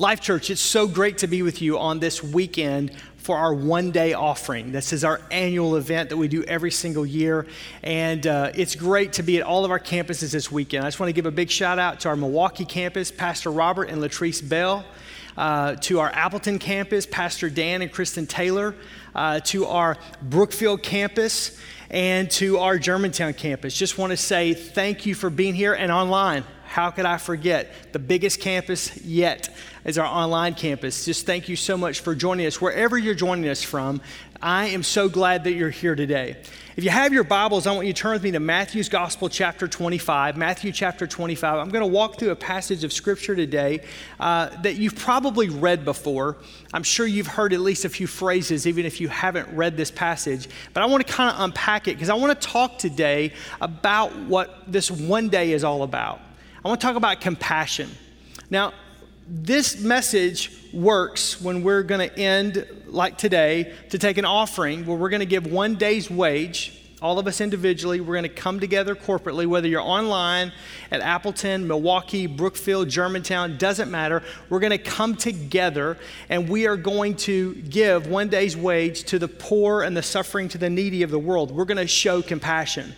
Life 0.00 0.20
Church, 0.20 0.50
it's 0.50 0.60
so 0.60 0.88
great 0.88 1.18
to 1.18 1.28
be 1.28 1.42
with 1.42 1.62
you 1.62 1.78
on 1.78 2.00
this 2.00 2.20
weekend 2.20 2.90
for 3.16 3.36
our 3.36 3.54
one 3.54 3.92
day 3.92 4.12
offering. 4.12 4.72
This 4.72 4.92
is 4.92 5.04
our 5.04 5.20
annual 5.30 5.76
event 5.76 6.10
that 6.10 6.16
we 6.16 6.26
do 6.26 6.42
every 6.42 6.72
single 6.72 7.06
year. 7.06 7.46
And 7.84 8.26
uh, 8.26 8.50
it's 8.56 8.74
great 8.74 9.12
to 9.12 9.22
be 9.22 9.36
at 9.36 9.44
all 9.44 9.64
of 9.64 9.70
our 9.70 9.78
campuses 9.78 10.32
this 10.32 10.50
weekend. 10.50 10.84
I 10.84 10.88
just 10.88 10.98
want 10.98 11.10
to 11.10 11.12
give 11.12 11.26
a 11.26 11.30
big 11.30 11.48
shout 11.48 11.78
out 11.78 12.00
to 12.00 12.08
our 12.08 12.16
Milwaukee 12.16 12.64
campus, 12.64 13.12
Pastor 13.12 13.52
Robert 13.52 13.84
and 13.84 14.02
Latrice 14.02 14.40
Bell, 14.48 14.84
uh, 15.36 15.76
to 15.82 16.00
our 16.00 16.10
Appleton 16.10 16.58
campus, 16.58 17.06
Pastor 17.06 17.48
Dan 17.48 17.80
and 17.80 17.92
Kristen 17.92 18.26
Taylor, 18.26 18.74
uh, 19.14 19.38
to 19.44 19.66
our 19.66 19.96
Brookfield 20.20 20.82
campus, 20.82 21.56
and 21.88 22.28
to 22.32 22.58
our 22.58 22.80
Germantown 22.80 23.32
campus. 23.32 23.76
Just 23.76 23.96
want 23.96 24.10
to 24.10 24.16
say 24.16 24.54
thank 24.54 25.06
you 25.06 25.14
for 25.14 25.30
being 25.30 25.54
here 25.54 25.74
and 25.74 25.92
online. 25.92 26.42
How 26.74 26.90
could 26.90 27.06
I 27.06 27.18
forget? 27.18 27.92
The 27.92 28.00
biggest 28.00 28.40
campus 28.40 29.00
yet 29.04 29.48
is 29.84 29.96
our 29.96 30.06
online 30.06 30.54
campus. 30.54 31.04
Just 31.04 31.24
thank 31.24 31.48
you 31.48 31.54
so 31.54 31.76
much 31.76 32.00
for 32.00 32.16
joining 32.16 32.46
us 32.46 32.60
wherever 32.60 32.98
you're 32.98 33.14
joining 33.14 33.48
us 33.48 33.62
from. 33.62 34.00
I 34.42 34.66
am 34.66 34.82
so 34.82 35.08
glad 35.08 35.44
that 35.44 35.52
you're 35.52 35.70
here 35.70 35.94
today. 35.94 36.36
If 36.76 36.82
you 36.82 36.90
have 36.90 37.12
your 37.12 37.22
Bibles, 37.22 37.68
I 37.68 37.72
want 37.72 37.86
you 37.86 37.92
to 37.92 38.02
turn 38.02 38.14
with 38.14 38.24
me 38.24 38.32
to 38.32 38.40
Matthew's 38.40 38.88
Gospel, 38.88 39.28
chapter 39.28 39.68
25. 39.68 40.36
Matthew, 40.36 40.72
chapter 40.72 41.06
25. 41.06 41.60
I'm 41.60 41.68
going 41.68 41.84
to 41.84 41.86
walk 41.86 42.18
through 42.18 42.30
a 42.30 42.36
passage 42.36 42.82
of 42.82 42.92
Scripture 42.92 43.36
today 43.36 43.80
uh, 44.18 44.48
that 44.62 44.74
you've 44.74 44.96
probably 44.96 45.50
read 45.50 45.84
before. 45.84 46.38
I'm 46.72 46.82
sure 46.82 47.06
you've 47.06 47.28
heard 47.28 47.52
at 47.52 47.60
least 47.60 47.84
a 47.84 47.88
few 47.88 48.08
phrases, 48.08 48.66
even 48.66 48.84
if 48.84 49.00
you 49.00 49.06
haven't 49.06 49.48
read 49.54 49.76
this 49.76 49.92
passage. 49.92 50.48
But 50.72 50.82
I 50.82 50.86
want 50.86 51.06
to 51.06 51.12
kind 51.12 51.32
of 51.32 51.40
unpack 51.40 51.86
it 51.86 51.94
because 51.94 52.10
I 52.10 52.14
want 52.14 52.40
to 52.40 52.48
talk 52.48 52.80
today 52.80 53.32
about 53.60 54.18
what 54.22 54.64
this 54.66 54.90
one 54.90 55.28
day 55.28 55.52
is 55.52 55.62
all 55.62 55.84
about. 55.84 56.20
I 56.64 56.68
want 56.68 56.80
to 56.80 56.86
talk 56.86 56.96
about 56.96 57.20
compassion. 57.20 57.90
Now, 58.48 58.72
this 59.28 59.78
message 59.78 60.50
works 60.72 61.38
when 61.38 61.62
we're 61.62 61.82
going 61.82 62.08
to 62.08 62.18
end, 62.18 62.66
like 62.86 63.18
today, 63.18 63.74
to 63.90 63.98
take 63.98 64.16
an 64.16 64.24
offering 64.24 64.86
where 64.86 64.96
we're 64.96 65.10
going 65.10 65.20
to 65.20 65.26
give 65.26 65.46
one 65.46 65.74
day's 65.74 66.10
wage. 66.10 66.80
All 67.02 67.18
of 67.18 67.26
us 67.26 67.42
individually, 67.42 68.00
we're 68.00 68.14
going 68.14 68.22
to 68.22 68.30
come 68.30 68.60
together 68.60 68.94
corporately, 68.94 69.46
whether 69.46 69.68
you're 69.68 69.82
online 69.82 70.52
at 70.90 71.02
Appleton, 71.02 71.68
Milwaukee, 71.68 72.26
Brookfield, 72.26 72.88
Germantown, 72.88 73.58
doesn't 73.58 73.90
matter. 73.90 74.22
We're 74.48 74.60
going 74.60 74.70
to 74.70 74.78
come 74.78 75.16
together 75.16 75.98
and 76.30 76.48
we 76.48 76.66
are 76.66 76.78
going 76.78 77.16
to 77.16 77.56
give 77.56 78.06
one 78.06 78.30
day's 78.30 78.56
wage 78.56 79.04
to 79.04 79.18
the 79.18 79.28
poor 79.28 79.82
and 79.82 79.94
the 79.94 80.02
suffering, 80.02 80.48
to 80.48 80.56
the 80.56 80.70
needy 80.70 81.02
of 81.02 81.10
the 81.10 81.18
world. 81.18 81.50
We're 81.50 81.66
going 81.66 81.76
to 81.76 81.86
show 81.86 82.22
compassion. 82.22 82.94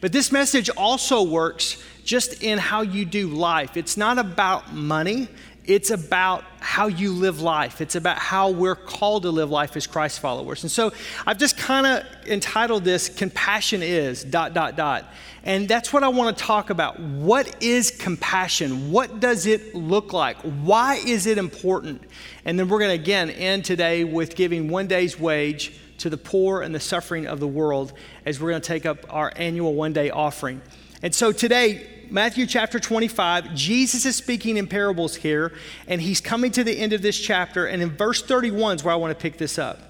But 0.00 0.12
this 0.12 0.30
message 0.30 0.70
also 0.70 1.22
works 1.22 1.82
just 2.04 2.42
in 2.42 2.58
how 2.58 2.82
you 2.82 3.04
do 3.04 3.28
life. 3.28 3.76
It's 3.76 3.96
not 3.96 4.18
about 4.18 4.72
money, 4.72 5.28
it's 5.68 5.90
about 5.90 6.44
how 6.60 6.86
you 6.86 7.12
live 7.12 7.42
life. 7.42 7.82
It's 7.82 7.94
about 7.94 8.16
how 8.16 8.50
we're 8.50 8.74
called 8.74 9.24
to 9.24 9.30
live 9.30 9.50
life 9.50 9.76
as 9.76 9.86
Christ 9.86 10.18
followers. 10.18 10.64
And 10.64 10.72
so 10.72 10.92
I've 11.26 11.36
just 11.36 11.58
kind 11.58 11.86
of 11.86 12.04
entitled 12.26 12.84
this 12.84 13.10
Compassion 13.10 13.82
is 13.82 14.24
dot 14.24 14.54
dot 14.54 14.76
dot. 14.76 15.04
And 15.44 15.68
that's 15.68 15.92
what 15.92 16.02
I 16.02 16.08
want 16.08 16.36
to 16.36 16.42
talk 16.42 16.70
about. 16.70 16.98
What 16.98 17.62
is 17.62 17.90
compassion? 17.90 18.90
What 18.90 19.20
does 19.20 19.44
it 19.44 19.74
look 19.74 20.14
like? 20.14 20.38
Why 20.38 20.96
is 20.96 21.26
it 21.26 21.36
important? 21.36 22.02
And 22.46 22.58
then 22.58 22.68
we're 22.68 22.78
going 22.78 22.96
to 22.96 23.02
again 23.02 23.28
end 23.30 23.66
today 23.66 24.04
with 24.04 24.36
giving 24.36 24.68
one 24.68 24.86
day's 24.86 25.20
wage 25.20 25.78
to 25.98 26.10
the 26.10 26.16
poor 26.16 26.62
and 26.62 26.74
the 26.74 26.80
suffering 26.80 27.26
of 27.26 27.40
the 27.40 27.48
world 27.48 27.92
as 28.24 28.40
we're 28.40 28.50
going 28.50 28.62
to 28.62 28.66
take 28.68 28.86
up 28.86 28.98
our 29.10 29.32
annual 29.36 29.74
one 29.74 29.92
day 29.92 30.10
offering. 30.10 30.60
And 31.02 31.14
so 31.14 31.30
today, 31.30 31.86
Matthew 32.10 32.46
chapter 32.46 32.80
25, 32.80 33.54
Jesus 33.54 34.06
is 34.06 34.16
speaking 34.16 34.56
in 34.56 34.66
parables 34.66 35.16
here, 35.16 35.52
and 35.86 36.00
he's 36.00 36.20
coming 36.20 36.50
to 36.52 36.64
the 36.64 36.76
end 36.78 36.92
of 36.92 37.02
this 37.02 37.18
chapter. 37.20 37.66
And 37.66 37.82
in 37.82 37.90
verse 37.90 38.22
31 38.22 38.76
is 38.76 38.84
where 38.84 38.94
I 38.94 38.96
want 38.96 39.16
to 39.16 39.22
pick 39.22 39.38
this 39.38 39.58
up. 39.58 39.80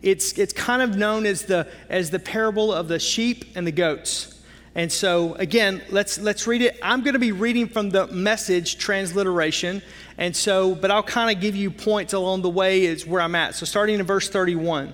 It's, 0.00 0.38
it's 0.38 0.52
kind 0.52 0.82
of 0.82 0.96
known 0.96 1.26
as 1.26 1.42
the, 1.42 1.68
as 1.88 2.10
the 2.10 2.18
parable 2.18 2.72
of 2.72 2.88
the 2.88 2.98
sheep 2.98 3.44
and 3.54 3.66
the 3.66 3.72
goats. 3.72 4.42
And 4.74 4.90
so, 4.90 5.34
again, 5.34 5.82
let's, 5.90 6.18
let's 6.18 6.46
read 6.46 6.60
it. 6.60 6.78
I'm 6.82 7.02
going 7.02 7.12
to 7.12 7.20
be 7.20 7.32
reading 7.32 7.68
from 7.68 7.90
the 7.90 8.06
message 8.08 8.76
transliteration. 8.78 9.82
And 10.18 10.34
so, 10.34 10.74
but 10.74 10.90
I'll 10.90 11.02
kind 11.02 11.34
of 11.34 11.40
give 11.40 11.54
you 11.54 11.70
points 11.70 12.12
along 12.12 12.42
the 12.42 12.50
way, 12.50 12.84
is 12.84 13.06
where 13.06 13.20
I'm 13.22 13.34
at. 13.34 13.54
So, 13.54 13.66
starting 13.66 14.00
in 14.00 14.04
verse 14.04 14.28
31. 14.28 14.92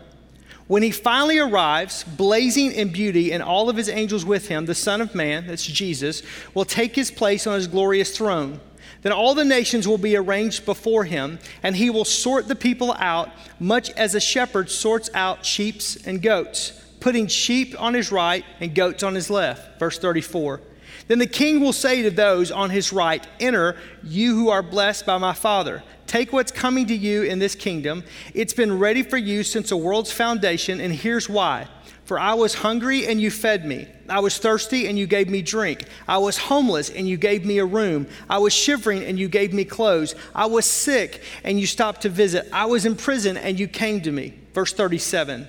When 0.71 0.85
he 0.85 0.93
finally 0.93 1.41
arrives, 1.41 2.05
blazing 2.05 2.71
in 2.71 2.91
beauty, 2.91 3.33
and 3.33 3.43
all 3.43 3.69
of 3.69 3.77
his 3.77 3.89
angels 3.89 4.25
with 4.25 4.47
him, 4.47 4.67
the 4.67 4.75
Son 4.77 5.01
of 5.01 5.17
Man, 5.17 5.49
that's 5.49 5.67
Jesus, 5.67 6.23
will 6.55 6.65
take 6.65 6.95
his 6.95 7.11
place 7.11 7.45
on 7.49 7.57
his 7.57 7.67
glorious 7.67 8.17
throne. 8.17 8.61
Then 9.03 9.11
all 9.11 9.35
the 9.35 9.45
nations 9.45 9.89
will 9.89 9.99
be 9.99 10.15
arranged 10.15 10.65
before 10.65 11.03
him, 11.03 11.41
and 11.65 11.75
he 11.75 11.91
will 11.91 12.05
sort 12.05 12.47
the 12.47 12.55
people 12.55 12.93
out, 13.01 13.31
much 13.59 13.91
as 13.95 14.15
a 14.15 14.21
shepherd 14.21 14.71
sorts 14.71 15.11
out 15.13 15.45
sheep 15.45 15.81
and 16.07 16.23
goats, 16.23 16.71
putting 17.01 17.27
sheep 17.27 17.75
on 17.77 17.95
his 17.95 18.13
right 18.13 18.45
and 18.61 18.73
goats 18.73 19.03
on 19.03 19.17
his 19.17 19.29
left. 19.29 19.81
Verse 19.81 19.99
34. 19.99 20.61
Then 21.09 21.19
the 21.19 21.27
king 21.27 21.61
will 21.61 21.73
say 21.73 22.03
to 22.03 22.11
those 22.11 22.51
on 22.51 22.71
his 22.71 22.93
right, 22.93 23.27
Enter, 23.39 23.77
you 24.03 24.34
who 24.34 24.49
are 24.51 24.62
blessed 24.62 25.06
by 25.06 25.19
my 25.19 25.33
Father. 25.33 25.83
Take 26.06 26.33
what's 26.33 26.53
coming 26.53 26.87
to 26.87 26.95
you 26.95 27.23
in 27.23 27.39
this 27.39 27.55
kingdom. 27.55 28.03
It's 28.34 28.53
been 28.53 28.78
ready 28.78 29.03
for 29.03 29.17
you 29.17 29.45
since 29.45 29.69
the 29.69 29.77
world's 29.77 30.11
foundation, 30.11 30.81
and 30.81 30.93
here's 30.93 31.28
why. 31.28 31.69
For 32.11 32.19
I 32.19 32.34
was 32.34 32.55
hungry 32.55 33.06
and 33.06 33.21
you 33.21 33.31
fed 33.31 33.65
me. 33.65 33.87
I 34.09 34.19
was 34.19 34.37
thirsty 34.37 34.89
and 34.89 34.99
you 34.99 35.06
gave 35.06 35.28
me 35.28 35.43
drink. 35.43 35.84
I 36.09 36.19
was 36.19 36.37
homeless 36.37 36.91
and 36.91 37.07
you 37.07 37.17
gave 37.17 37.45
me 37.45 37.59
a 37.59 37.65
room. 37.65 38.09
I 38.28 38.39
was 38.39 38.53
shivering 38.53 39.05
and 39.05 39.17
you 39.17 39.28
gave 39.28 39.53
me 39.53 39.65
clothes. 39.65 40.17
I 40.34 40.47
was 40.47 40.67
sick 40.67 41.22
and 41.45 41.61
you 41.61 41.69
stopped 41.69 42.01
to 42.01 42.09
visit. 42.09 42.49
I 42.53 42.67
was 42.67 42.84
in 42.84 42.97
prison 42.97 43.37
and 43.37 43.61
you 43.61 43.69
came 43.69 44.01
to 44.01 44.11
me. 44.11 44.34
Verse 44.53 44.72
37. 44.72 45.47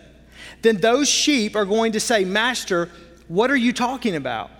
Then 0.62 0.78
those 0.78 1.10
sheep 1.10 1.56
are 1.56 1.66
going 1.66 1.94
to 1.94 2.00
say, 2.00 2.26
Master, 2.26 2.90
what 3.28 3.50
are 3.50 3.56
you 3.56 3.74
talking 3.74 4.16
about? 4.16 4.52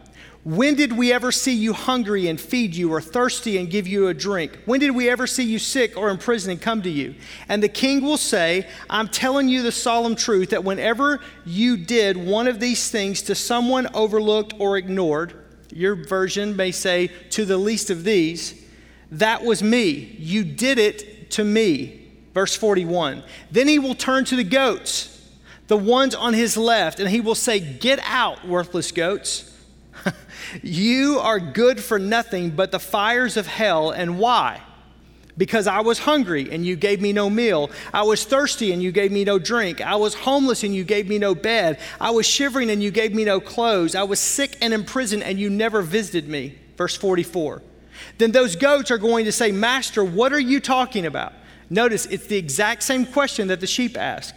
When 0.44 0.74
did 0.74 0.94
we 0.94 1.14
ever 1.14 1.32
see 1.32 1.54
you 1.54 1.72
hungry 1.72 2.28
and 2.28 2.42
feed 2.42 2.76
you, 2.76 2.92
or 2.92 3.00
thirsty 3.00 3.60
and 3.60 3.70
give 3.70 3.88
you 3.88 4.08
a 4.08 4.14
drink? 4.14 4.58
When 4.66 4.80
did 4.80 4.92
we 4.92 5.08
ever 5.08 5.28
see 5.28 5.44
you 5.44 5.60
sick 5.60 5.96
or 5.96 6.10
in 6.10 6.18
prison 6.18 6.52
and 6.52 6.62
come 6.62 6.82
to 6.82 6.90
you? 6.90 7.14
And 7.48 7.62
the 7.62 7.70
king 7.70 8.02
will 8.02 8.18
say, 8.18 8.68
I'm 8.90 9.08
telling 9.08 9.50
you 9.50 9.62
the 9.62 9.72
solemn 9.72 10.16
truth 10.16 10.50
that 10.50 10.64
whenever 10.64 11.20
you 11.46 11.78
did 11.78 12.18
one 12.18 12.48
of 12.48 12.60
these 12.60 12.90
things 12.90 13.22
to 13.24 13.36
someone 13.36 13.88
overlooked 13.94 14.56
or 14.58 14.78
ignored, 14.78 15.36
your 15.72 15.96
version 15.96 16.56
may 16.56 16.72
say, 16.72 17.08
to 17.30 17.46
the 17.46 17.58
least 17.58 17.92
of 17.92 18.04
these, 18.04 18.66
that 19.12 19.44
was 19.44 19.62
me. 19.62 20.16
You 20.18 20.44
did 20.44 20.80
it 20.80 21.30
to 21.32 21.44
me. 21.44 22.12
Verse 22.34 22.56
41. 22.56 23.24
Then 23.52 23.68
he 23.68 23.78
will 23.78 23.94
turn 23.94 24.26
to 24.26 24.36
the 24.36 24.44
goats, 24.44 25.30
the 25.68 25.78
ones 25.78 26.16
on 26.16 26.34
his 26.34 26.58
left, 26.58 27.00
and 27.00 27.10
he 27.10 27.22
will 27.22 27.36
say, 27.36 27.60
Get 27.60 28.00
out, 28.04 28.48
worthless 28.48 28.92
goats. 28.92 29.51
You 30.62 31.20
are 31.20 31.40
good 31.40 31.82
for 31.82 31.98
nothing 31.98 32.52
but 32.52 32.72
the 32.72 32.80
fires 32.80 33.38
of 33.38 33.48
hell. 33.48 33.92
And 33.92 34.20
why? 34.20 34.62
Because 35.38 35.66
I 35.66 35.80
was 35.80 36.00
hungry 36.00 36.52
and 36.52 36.66
you 36.66 36.76
gave 36.76 37.02
me 37.02 37.14
no 37.14 37.30
meal. 37.30 37.72
I 37.94 38.04
was 38.04 38.26
thirsty 38.26 38.74
and 38.74 38.84
you 38.84 38.92
gave 38.92 39.12
me 39.12 39.24
no 39.24 39.40
drink. 39.40 39.80
I 39.80 39.96
was 39.96 40.14
homeless 40.14 40.64
and 40.64 40.76
you 40.76 40.84
gave 40.84 41.08
me 41.08 41.18
no 41.18 41.34
bed. 41.34 41.80
I 42.00 42.12
was 42.12 42.26
shivering 42.26 42.70
and 42.70 42.84
you 42.84 42.92
gave 42.92 43.14
me 43.14 43.24
no 43.24 43.40
clothes. 43.40 43.96
I 43.96 44.04
was 44.04 44.20
sick 44.20 44.58
and 44.62 44.74
in 44.74 44.84
prison 44.84 45.24
and 45.24 45.40
you 45.40 45.50
never 45.50 45.82
visited 45.82 46.28
me. 46.28 46.58
Verse 46.78 46.96
44. 46.98 47.62
Then 48.18 48.32
those 48.32 48.56
goats 48.56 48.92
are 48.92 48.98
going 48.98 49.26
to 49.26 49.32
say, 49.32 49.52
Master, 49.52 50.04
what 50.04 50.34
are 50.34 50.40
you 50.40 50.60
talking 50.60 51.06
about? 51.06 51.34
Notice 51.70 52.06
it's 52.08 52.28
the 52.28 52.38
exact 52.38 52.84
same 52.84 53.06
question 53.06 53.48
that 53.48 53.62
the 53.62 53.68
sheep 53.68 53.98
ask. 53.98 54.36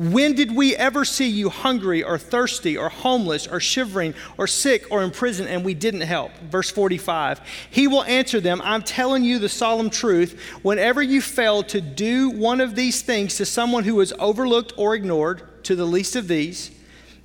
When 0.00 0.34
did 0.34 0.56
we 0.56 0.74
ever 0.76 1.04
see 1.04 1.28
you 1.28 1.50
hungry 1.50 2.02
or 2.02 2.16
thirsty 2.16 2.74
or 2.74 2.88
homeless 2.88 3.46
or 3.46 3.60
shivering 3.60 4.14
or 4.38 4.46
sick 4.46 4.86
or 4.90 5.02
in 5.02 5.10
prison 5.10 5.46
and 5.46 5.62
we 5.62 5.74
didn't 5.74 6.00
help? 6.00 6.32
Verse 6.50 6.70
45. 6.70 7.42
He 7.70 7.86
will 7.86 8.04
answer 8.04 8.40
them, 8.40 8.62
I'm 8.64 8.82
telling 8.82 9.24
you 9.24 9.38
the 9.38 9.50
solemn 9.50 9.90
truth. 9.90 10.40
Whenever 10.62 11.02
you 11.02 11.20
fail 11.20 11.62
to 11.64 11.82
do 11.82 12.30
one 12.30 12.62
of 12.62 12.74
these 12.74 13.02
things 13.02 13.36
to 13.36 13.44
someone 13.44 13.84
who 13.84 13.96
was 13.96 14.14
overlooked 14.18 14.72
or 14.78 14.94
ignored, 14.94 15.42
to 15.64 15.76
the 15.76 15.84
least 15.84 16.16
of 16.16 16.28
these, 16.28 16.70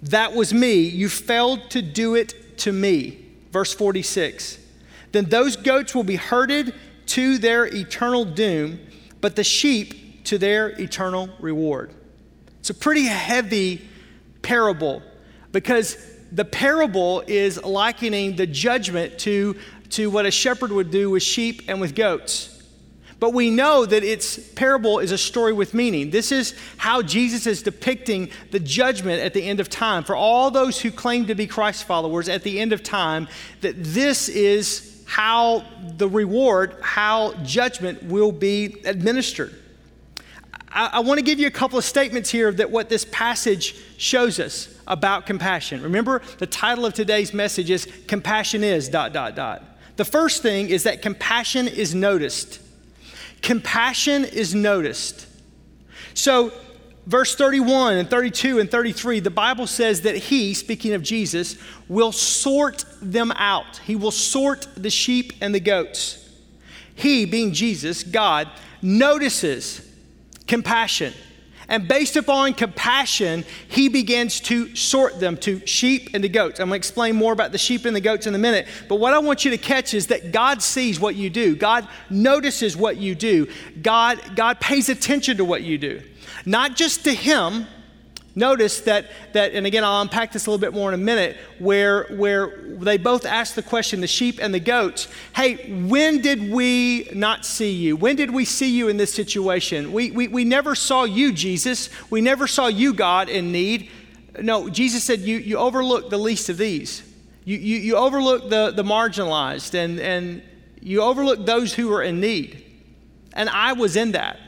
that 0.04 0.34
was 0.34 0.54
me. 0.54 0.82
You 0.82 1.08
failed 1.08 1.70
to 1.70 1.82
do 1.82 2.16
it 2.16 2.58
to 2.58 2.74
me. 2.74 3.26
Verse 3.52 3.74
46. 3.74 4.60
Then 5.14 5.30
those 5.30 5.56
goats 5.56 5.96
will 5.96 6.04
be 6.04 6.18
herded 6.18 6.74
to 7.06 7.38
their 7.38 7.68
eternal 7.68 8.26
doom, 8.26 8.82
but 9.22 9.38
the 9.38 9.46
sheep 9.46 10.26
to 10.26 10.38
their 10.38 10.78
eternal 10.78 11.30
reward. 11.40 11.94
It's 12.66 12.72
a 12.72 12.74
pretty 12.74 13.04
heavy 13.04 13.88
parable 14.42 15.04
because 15.52 15.98
the 16.32 16.46
parable 16.46 17.22
is 17.28 17.64
likening 17.64 18.38
the 18.38 18.48
judgment 18.48 19.20
to, 19.20 19.56
to 19.92 20.10
what 20.10 20.26
a 20.26 20.32
shepherd 20.32 20.72
would 20.72 20.90
do 20.90 21.12
with 21.12 21.22
sheep 21.22 21.62
and 21.68 21.80
with 21.80 21.94
goats. 21.94 22.64
But 23.20 23.36
we 23.36 23.52
know 23.52 23.86
that 23.86 24.04
its 24.04 24.40
parable 24.54 24.98
is 24.98 25.12
a 25.12 25.18
story 25.20 25.54
with 25.54 25.76
meaning. 25.76 26.10
This 26.10 26.32
is 26.32 26.56
how 26.78 27.04
Jesus 27.04 27.46
is 27.46 27.62
depicting 27.62 28.32
the 28.50 28.60
judgment 28.60 29.22
at 29.22 29.36
the 29.36 29.44
end 29.44 29.60
of 29.60 29.70
time. 29.70 30.04
For 30.04 30.16
all 30.16 30.50
those 30.50 30.82
who 30.82 30.90
claim 30.90 31.28
to 31.28 31.36
be 31.36 31.46
Christ 31.46 31.84
followers 31.84 32.28
at 32.28 32.42
the 32.42 32.60
end 32.60 32.74
of 32.74 32.82
time, 32.82 33.28
that 33.62 33.76
this 33.78 34.28
is 34.28 35.04
how 35.06 35.64
the 35.98 36.10
reward, 36.10 36.78
how 36.82 37.36
judgment 37.44 38.02
will 38.02 38.32
be 38.32 38.82
administered. 38.86 39.54
I, 40.76 40.90
I 40.94 41.00
want 41.00 41.18
to 41.18 41.26
give 41.26 41.40
you 41.40 41.48
a 41.48 41.52
couple 41.52 41.80
of 41.80 41.86
statements 41.86 42.30
here 42.30 42.52
that 42.52 42.70
what 42.70 42.90
this 42.90 43.06
passage 43.06 43.76
shows 43.98 44.40
us 44.40 44.78
about 44.86 45.26
compassion. 45.26 45.82
Remember, 45.82 46.22
the 46.38 46.46
title 46.46 46.86
of 46.86 46.94
today's 46.94 47.34
message 47.34 47.72
is 47.72 47.88
Compassion 48.08 48.64
is 48.64 48.90
dot, 48.90 49.14
dot, 49.14 49.36
dot. 49.36 49.64
The 49.96 50.06
first 50.06 50.44
thing 50.44 50.70
is 50.70 50.84
that 50.84 51.02
compassion 51.02 51.68
is 51.68 51.96
noticed. 51.96 52.60
Compassion 53.42 54.26
is 54.26 54.54
noticed. 54.54 55.28
So, 56.14 56.52
verse 57.08 57.36
31 57.36 57.98
and 57.98 58.10
32 58.10 58.60
and 58.60 58.70
33, 58.70 59.22
the 59.22 59.30
Bible 59.30 59.68
says 59.68 60.02
that 60.02 60.16
he, 60.16 60.54
speaking 60.54 60.94
of 60.94 61.02
Jesus, 61.02 61.58
will 61.88 62.12
sort 62.12 62.84
them 63.02 63.32
out. 63.34 63.78
He 63.78 63.96
will 63.96 64.12
sort 64.12 64.68
the 64.76 64.90
sheep 64.90 65.34
and 65.40 65.56
the 65.56 65.60
goats. 65.60 66.22
He, 66.94 67.26
being 67.26 67.54
Jesus, 67.54 68.04
God, 68.04 68.50
notices 68.82 69.85
compassion. 70.48 71.14
And 71.68 71.88
based 71.88 72.16
upon 72.16 72.54
compassion, 72.54 73.44
he 73.68 73.90
begins 73.90 74.40
to 74.42 74.76
sort 74.76 75.20
them 75.20 75.36
to 75.38 75.66
sheep 75.66 76.12
and 76.14 76.22
to 76.22 76.30
goats. 76.30 76.60
I'm 76.60 76.68
going 76.68 76.80
to 76.80 76.88
explain 76.88 77.16
more 77.16 77.34
about 77.34 77.52
the 77.52 77.58
sheep 77.58 77.86
and 77.86 77.96
the 77.96 78.02
goats 78.02 78.28
in 78.28 78.36
a 78.36 78.38
minute. 78.38 78.68
But 78.88 78.98
what 78.98 79.14
I 79.14 79.20
want 79.20 79.46
you 79.46 79.52
to 79.52 79.58
catch 79.58 79.96
is 79.96 80.08
that 80.08 80.32
God 80.32 80.62
sees 80.62 81.00
what 81.00 81.16
you 81.16 81.32
do. 81.32 81.56
God 81.56 81.88
notices 82.12 82.78
what 82.78 82.98
you 82.98 83.16
do. 83.16 83.48
God, 83.82 84.36
God 84.36 84.60
pays 84.60 84.90
attention 84.90 85.38
to 85.38 85.46
what 85.46 85.64
you 85.64 85.80
do 85.80 86.04
not 86.46 86.76
just 86.76 87.04
to 87.06 87.14
him. 87.14 87.68
Notice 88.38 88.82
that, 88.82 89.06
that, 89.32 89.54
and 89.54 89.66
again, 89.66 89.86
I'll 89.86 90.02
unpack 90.02 90.34
this 90.34 90.46
a 90.46 90.52
little 90.52 90.60
bit 90.60 90.74
more 90.74 90.90
in 90.90 90.94
a 90.94 91.04
minute, 91.04 91.38
where, 91.58 92.04
where 92.08 92.58
they 92.58 92.98
both 92.98 93.26
ask 93.26 93.56
the 93.56 93.64
question, 93.64 94.02
the 94.02 94.08
sheep 94.08 94.40
and 94.42 94.54
the 94.54 94.60
goats, 94.60 95.08
hey, 95.34 95.86
when 95.88 96.22
did 96.22 96.52
we 96.52 97.10
not 97.14 97.46
see 97.46 97.72
you? 97.72 97.96
When 97.96 98.18
did 98.18 98.32
we 98.32 98.44
see 98.44 98.76
you 98.78 98.90
in 98.90 98.98
this 98.98 99.14
situation? 99.14 99.94
We, 99.94 100.12
we, 100.12 100.28
we 100.28 100.44
never 100.44 100.76
saw 100.76 101.06
you, 101.06 101.32
Jesus. 101.32 101.90
We 102.10 102.20
never 102.20 102.46
saw 102.46 102.68
you, 102.68 102.94
God, 102.94 103.30
in 103.30 103.54
need. 103.54 103.90
No, 104.42 104.70
Jesus 104.70 105.06
said, 105.06 105.22
you, 105.22 105.38
you 105.38 105.58
overlook 105.58 106.10
the 106.10 106.18
least 106.18 106.50
of 106.50 106.58
these. 106.58 107.04
You, 107.46 107.58
you, 107.58 107.78
you 107.78 107.96
overlook 107.96 108.50
the, 108.50 108.72
the 108.72 108.84
marginalized, 108.84 109.76
and, 109.76 109.98
and 109.98 110.42
you 110.82 111.02
overlook 111.02 111.46
those 111.46 111.74
who 111.74 111.94
are 111.94 112.04
in 112.04 112.20
need. 112.20 112.66
And 113.32 113.50
I 113.50 113.74
was 113.74 113.96
in 113.96 114.12
that. 114.12 114.40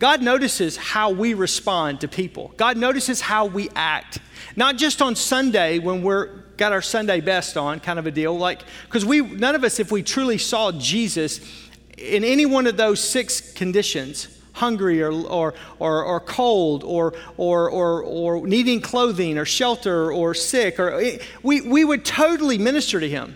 God 0.00 0.22
notices 0.22 0.78
how 0.78 1.10
we 1.10 1.34
respond 1.34 2.00
to 2.00 2.08
people. 2.08 2.54
God 2.56 2.78
notices 2.78 3.20
how 3.20 3.44
we 3.44 3.68
act. 3.76 4.18
Not 4.56 4.76
just 4.76 5.02
on 5.02 5.14
Sunday 5.14 5.78
when 5.78 6.02
we're 6.02 6.40
got 6.56 6.72
our 6.72 6.80
Sunday 6.80 7.20
best 7.20 7.58
on, 7.58 7.80
kind 7.80 7.98
of 7.98 8.06
a 8.06 8.10
deal, 8.10 8.36
like 8.36 8.62
because 8.86 9.04
we 9.04 9.20
none 9.20 9.54
of 9.54 9.62
us, 9.62 9.78
if 9.78 9.92
we 9.92 10.02
truly 10.02 10.38
saw 10.38 10.72
Jesus 10.72 11.40
in 11.98 12.24
any 12.24 12.46
one 12.46 12.66
of 12.66 12.78
those 12.78 12.98
six 12.98 13.52
conditions, 13.52 14.40
hungry 14.54 15.02
or, 15.02 15.12
or, 15.12 15.54
or, 15.78 16.02
or 16.02 16.18
cold 16.20 16.82
or, 16.82 17.12
or, 17.36 17.70
or, 17.70 18.02
or 18.02 18.46
needing 18.46 18.80
clothing 18.80 19.36
or 19.36 19.44
shelter 19.44 20.10
or 20.10 20.32
sick, 20.32 20.80
or 20.80 20.98
eh, 20.98 21.18
we, 21.42 21.60
we 21.60 21.84
would 21.84 22.06
totally 22.06 22.56
minister 22.56 23.00
to 23.00 23.08
him. 23.08 23.34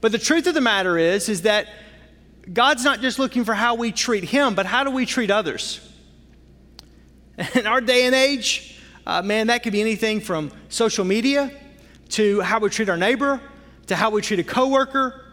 But 0.00 0.12
the 0.12 0.18
truth 0.18 0.46
of 0.46 0.54
the 0.54 0.60
matter 0.60 0.96
is, 0.96 1.28
is 1.28 1.42
that 1.42 1.66
God's 2.52 2.84
not 2.84 3.00
just 3.00 3.18
looking 3.18 3.44
for 3.44 3.54
how 3.54 3.74
we 3.74 3.90
treat 3.90 4.22
him, 4.22 4.54
but 4.54 4.64
how 4.64 4.84
do 4.84 4.90
we 4.90 5.06
treat 5.06 5.30
others? 5.32 5.80
In 7.54 7.66
our 7.66 7.80
day 7.80 8.06
and 8.06 8.14
age, 8.14 8.78
uh, 9.06 9.22
man, 9.22 9.48
that 9.48 9.62
could 9.62 9.72
be 9.72 9.80
anything 9.80 10.20
from 10.20 10.52
social 10.68 11.04
media 11.04 11.50
to 12.10 12.40
how 12.40 12.60
we 12.60 12.70
treat 12.70 12.88
our 12.88 12.96
neighbor, 12.96 13.40
to 13.86 13.96
how 13.96 14.10
we 14.10 14.22
treat 14.22 14.38
a 14.38 14.44
coworker, 14.44 15.24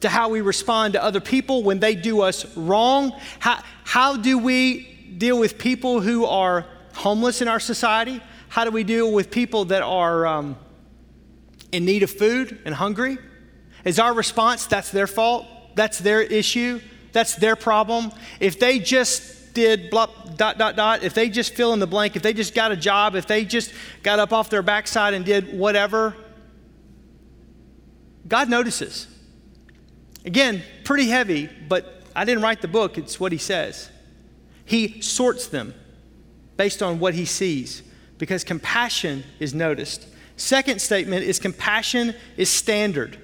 to 0.00 0.08
how 0.08 0.30
we 0.30 0.40
respond 0.40 0.94
to 0.94 1.02
other 1.02 1.20
people 1.20 1.62
when 1.62 1.78
they 1.78 1.94
do 1.94 2.22
us 2.22 2.56
wrong. 2.56 3.12
How, 3.38 3.62
how 3.84 4.16
do 4.16 4.38
we 4.38 5.14
deal 5.18 5.38
with 5.38 5.58
people 5.58 6.00
who 6.00 6.24
are 6.24 6.66
homeless 6.94 7.42
in 7.42 7.48
our 7.48 7.60
society? 7.60 8.22
How 8.48 8.64
do 8.64 8.70
we 8.70 8.82
deal 8.82 9.12
with 9.12 9.30
people 9.30 9.66
that 9.66 9.82
are 9.82 10.26
um, 10.26 10.56
in 11.72 11.84
need 11.84 12.02
of 12.02 12.10
food 12.10 12.58
and 12.64 12.74
hungry? 12.74 13.18
Is 13.84 13.98
our 13.98 14.14
response 14.14 14.66
that's 14.66 14.90
their 14.90 15.06
fault? 15.06 15.46
That's 15.74 15.98
their 15.98 16.22
issue? 16.22 16.80
That's 17.12 17.36
their 17.36 17.54
problem? 17.54 18.12
If 18.40 18.58
they 18.58 18.78
just 18.78 19.39
did 19.54 19.90
blah, 19.90 20.06
dot, 20.36 20.58
dot, 20.58 20.76
dot, 20.76 21.02
if 21.02 21.14
they 21.14 21.28
just 21.28 21.54
fill 21.54 21.72
in 21.72 21.78
the 21.78 21.86
blank, 21.86 22.16
if 22.16 22.22
they 22.22 22.32
just 22.32 22.54
got 22.54 22.72
a 22.72 22.76
job, 22.76 23.14
if 23.14 23.26
they 23.26 23.44
just 23.44 23.72
got 24.02 24.18
up 24.18 24.32
off 24.32 24.50
their 24.50 24.62
backside 24.62 25.14
and 25.14 25.24
did 25.24 25.56
whatever, 25.56 26.16
God 28.26 28.48
notices. 28.48 29.06
Again, 30.24 30.62
pretty 30.84 31.08
heavy, 31.08 31.48
but 31.68 32.02
I 32.14 32.24
didn't 32.24 32.42
write 32.42 32.60
the 32.60 32.68
book, 32.68 32.98
it's 32.98 33.18
what 33.18 33.32
he 33.32 33.38
says. 33.38 33.90
He 34.64 35.00
sorts 35.00 35.46
them 35.46 35.74
based 36.56 36.82
on 36.82 37.00
what 37.00 37.14
he 37.14 37.24
sees 37.24 37.82
because 38.18 38.44
compassion 38.44 39.24
is 39.38 39.54
noticed. 39.54 40.06
Second 40.36 40.80
statement 40.80 41.24
is 41.24 41.38
compassion 41.38 42.14
is 42.36 42.48
standard. 42.48 43.18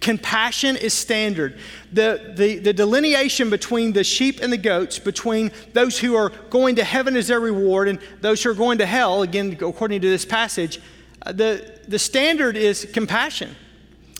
Compassion 0.00 0.76
is 0.76 0.94
standard. 0.94 1.58
The, 1.92 2.32
the, 2.34 2.58
the, 2.58 2.72
delineation 2.72 3.50
between 3.50 3.92
the 3.92 4.02
sheep 4.02 4.40
and 4.40 4.50
the 4.50 4.56
goats, 4.56 4.98
between 4.98 5.52
those 5.74 5.98
who 5.98 6.16
are 6.16 6.30
going 6.48 6.76
to 6.76 6.84
heaven 6.84 7.16
as 7.16 7.28
their 7.28 7.40
reward 7.40 7.86
and 7.86 7.98
those 8.22 8.42
who 8.42 8.50
are 8.50 8.54
going 8.54 8.78
to 8.78 8.86
hell, 8.86 9.22
again, 9.22 9.58
according 9.60 10.00
to 10.00 10.08
this 10.08 10.24
passage, 10.24 10.80
uh, 11.22 11.32
the, 11.32 11.80
the 11.86 11.98
standard 11.98 12.56
is 12.56 12.88
compassion. 12.94 13.54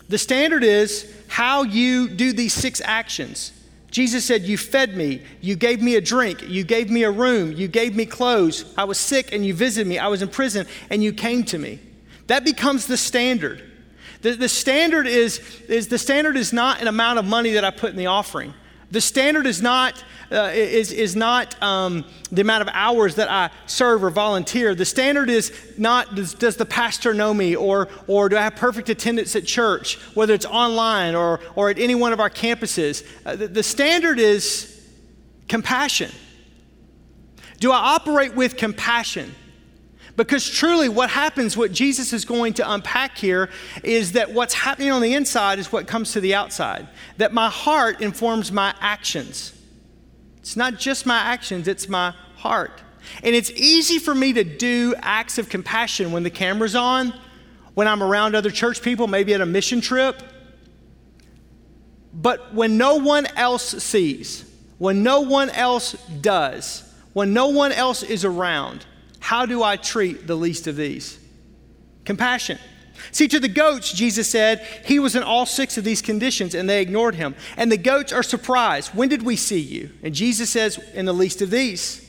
The 0.07 0.19
standard 0.19 0.63
is 0.63 1.11
how 1.27 1.63
you 1.63 2.09
do 2.09 2.31
these 2.31 2.53
six 2.53 2.79
actions. 2.83 3.51
Jesus 3.89 4.23
said, 4.23 4.43
You 4.43 4.57
fed 4.57 4.95
me, 4.95 5.23
you 5.41 5.55
gave 5.55 5.81
me 5.81 5.95
a 5.95 6.01
drink, 6.01 6.47
you 6.47 6.63
gave 6.63 6.91
me 6.91 7.03
a 7.03 7.11
room, 7.11 7.53
you 7.53 7.67
gave 7.67 7.95
me 7.95 8.05
clothes. 8.05 8.71
I 8.77 8.83
was 8.83 8.99
sick 8.99 9.33
and 9.33 9.43
you 9.43 9.55
visited 9.55 9.87
me, 9.87 9.97
I 9.97 10.09
was 10.09 10.21
in 10.21 10.29
prison 10.29 10.67
and 10.91 11.03
you 11.03 11.11
came 11.11 11.43
to 11.45 11.57
me. 11.57 11.79
That 12.27 12.45
becomes 12.45 12.85
the 12.85 12.97
standard. 12.97 13.70
The, 14.21 14.33
the, 14.33 14.49
standard 14.49 15.07
is, 15.07 15.39
is 15.67 15.87
the 15.87 15.97
standard 15.97 16.37
is 16.37 16.53
not 16.53 16.79
an 16.79 16.87
amount 16.87 17.19
of 17.19 17.25
money 17.25 17.51
that 17.53 17.65
I 17.65 17.71
put 17.71 17.89
in 17.89 17.97
the 17.97 18.05
offering. 18.05 18.53
The 18.91 19.01
standard 19.01 19.47
is 19.47 19.61
not, 19.61 20.03
uh, 20.31 20.51
is, 20.53 20.91
is 20.91 21.15
not 21.15 21.61
um, 21.63 22.05
the 22.31 22.41
amount 22.41 22.61
of 22.61 22.69
hours 22.73 23.15
that 23.15 23.31
I 23.31 23.49
serve 23.65 24.03
or 24.03 24.09
volunteer. 24.09 24.75
The 24.75 24.85
standard 24.85 25.29
is 25.29 25.53
not 25.77 26.13
does, 26.13 26.33
does, 26.33 26.57
the 26.57 26.65
pastor 26.65 27.13
know 27.13 27.33
me 27.33 27.55
or, 27.55 27.87
or 28.05 28.27
do 28.27 28.37
I 28.37 28.41
have 28.41 28.57
perfect 28.57 28.89
attendance 28.89 29.35
at 29.35 29.45
church, 29.45 29.95
whether 30.13 30.33
it's 30.33 30.45
online 30.45 31.15
or, 31.15 31.39
or 31.55 31.69
at 31.69 31.79
any 31.79 31.95
one 31.95 32.11
of 32.11 32.19
our 32.19 32.29
campuses. 32.29 33.07
Uh, 33.25 33.37
the, 33.37 33.47
the 33.47 33.63
standard 33.63 34.19
is 34.19 34.85
compassion. 35.47 36.11
Do 37.59 37.71
I 37.71 37.77
operate 37.77 38.35
with 38.35 38.57
compassion? 38.57 39.33
Because 40.21 40.47
truly, 40.47 40.87
what 40.87 41.09
happens, 41.09 41.57
what 41.57 41.71
Jesus 41.71 42.13
is 42.13 42.25
going 42.25 42.53
to 42.53 42.71
unpack 42.73 43.17
here, 43.17 43.49
is 43.83 44.11
that 44.11 44.31
what's 44.31 44.53
happening 44.53 44.91
on 44.91 45.01
the 45.01 45.15
inside 45.15 45.57
is 45.57 45.71
what 45.71 45.87
comes 45.87 46.11
to 46.11 46.21
the 46.21 46.35
outside. 46.35 46.87
That 47.17 47.33
my 47.33 47.49
heart 47.49 48.01
informs 48.01 48.51
my 48.51 48.75
actions. 48.79 49.51
It's 50.37 50.55
not 50.55 50.77
just 50.77 51.07
my 51.07 51.17
actions, 51.17 51.67
it's 51.67 51.89
my 51.89 52.13
heart. 52.35 52.83
And 53.23 53.35
it's 53.35 53.49
easy 53.49 53.97
for 53.97 54.13
me 54.13 54.31
to 54.33 54.43
do 54.43 54.93
acts 54.99 55.39
of 55.39 55.49
compassion 55.49 56.11
when 56.11 56.21
the 56.21 56.29
camera's 56.29 56.75
on, 56.75 57.19
when 57.73 57.87
I'm 57.87 58.03
around 58.03 58.35
other 58.35 58.51
church 58.51 58.83
people, 58.83 59.07
maybe 59.07 59.33
at 59.33 59.41
a 59.41 59.45
mission 59.47 59.81
trip. 59.81 60.21
But 62.13 62.53
when 62.53 62.77
no 62.77 62.97
one 62.97 63.25
else 63.25 63.83
sees, 63.83 64.45
when 64.77 65.01
no 65.01 65.21
one 65.21 65.49
else 65.49 65.93
does, 66.21 66.87
when 67.13 67.33
no 67.33 67.47
one 67.47 67.71
else 67.71 68.03
is 68.03 68.23
around, 68.23 68.85
how 69.21 69.45
do 69.45 69.63
I 69.63 69.77
treat 69.77 70.27
the 70.27 70.35
least 70.35 70.67
of 70.67 70.75
these? 70.75 71.17
Compassion. 72.03 72.57
See, 73.11 73.27
to 73.29 73.39
the 73.39 73.47
goats, 73.47 73.93
Jesus 73.93 74.29
said 74.29 74.59
he 74.83 74.99
was 74.99 75.15
in 75.15 75.23
all 75.23 75.45
six 75.45 75.77
of 75.77 75.83
these 75.83 76.01
conditions 76.01 76.53
and 76.53 76.69
they 76.69 76.81
ignored 76.81 77.15
him. 77.15 77.35
And 77.55 77.71
the 77.71 77.77
goats 77.77 78.11
are 78.11 78.23
surprised. 78.23 78.93
When 78.93 79.09
did 79.09 79.23
we 79.23 79.35
see 79.35 79.59
you? 79.59 79.91
And 80.03 80.13
Jesus 80.13 80.49
says, 80.49 80.77
in 80.93 81.05
the 81.05 81.13
least 81.13 81.41
of 81.41 81.49
these. 81.49 82.07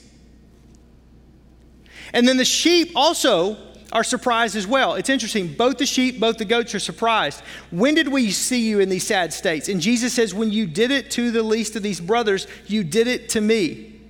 And 2.13 2.27
then 2.27 2.39
the 2.39 2.45
sheep 2.45 2.93
also 2.97 3.57
are 3.93 4.05
surprised 4.05 4.57
as 4.57 4.67
well. 4.67 4.95
It's 4.95 5.11
interesting. 5.11 5.53
Both 5.53 5.79
the 5.79 5.87
sheep, 5.87 6.19
both 6.19 6.39
the 6.39 6.45
goats 6.47 6.75
are 6.75 6.81
surprised. 6.81 7.43
When 7.71 7.95
did 7.95 8.09
we 8.09 8.31
see 8.31 8.69
you 8.69 8.81
in 8.81 8.89
these 8.89 9.07
sad 9.07 9.33
states? 9.33 9.69
And 9.69 9.81
Jesus 9.81 10.15
says, 10.15 10.35
When 10.35 10.51
you 10.51 10.67
did 10.67 10.91
it 10.91 11.11
to 11.13 11.31
the 11.31 11.43
least 11.43 11.77
of 11.77 11.83
these 11.83 12.01
brothers, 12.01 12.47
you 12.67 12.85
did 12.85 13.07
it 13.07 13.29
to 13.31 13.41
me. 13.41 14.01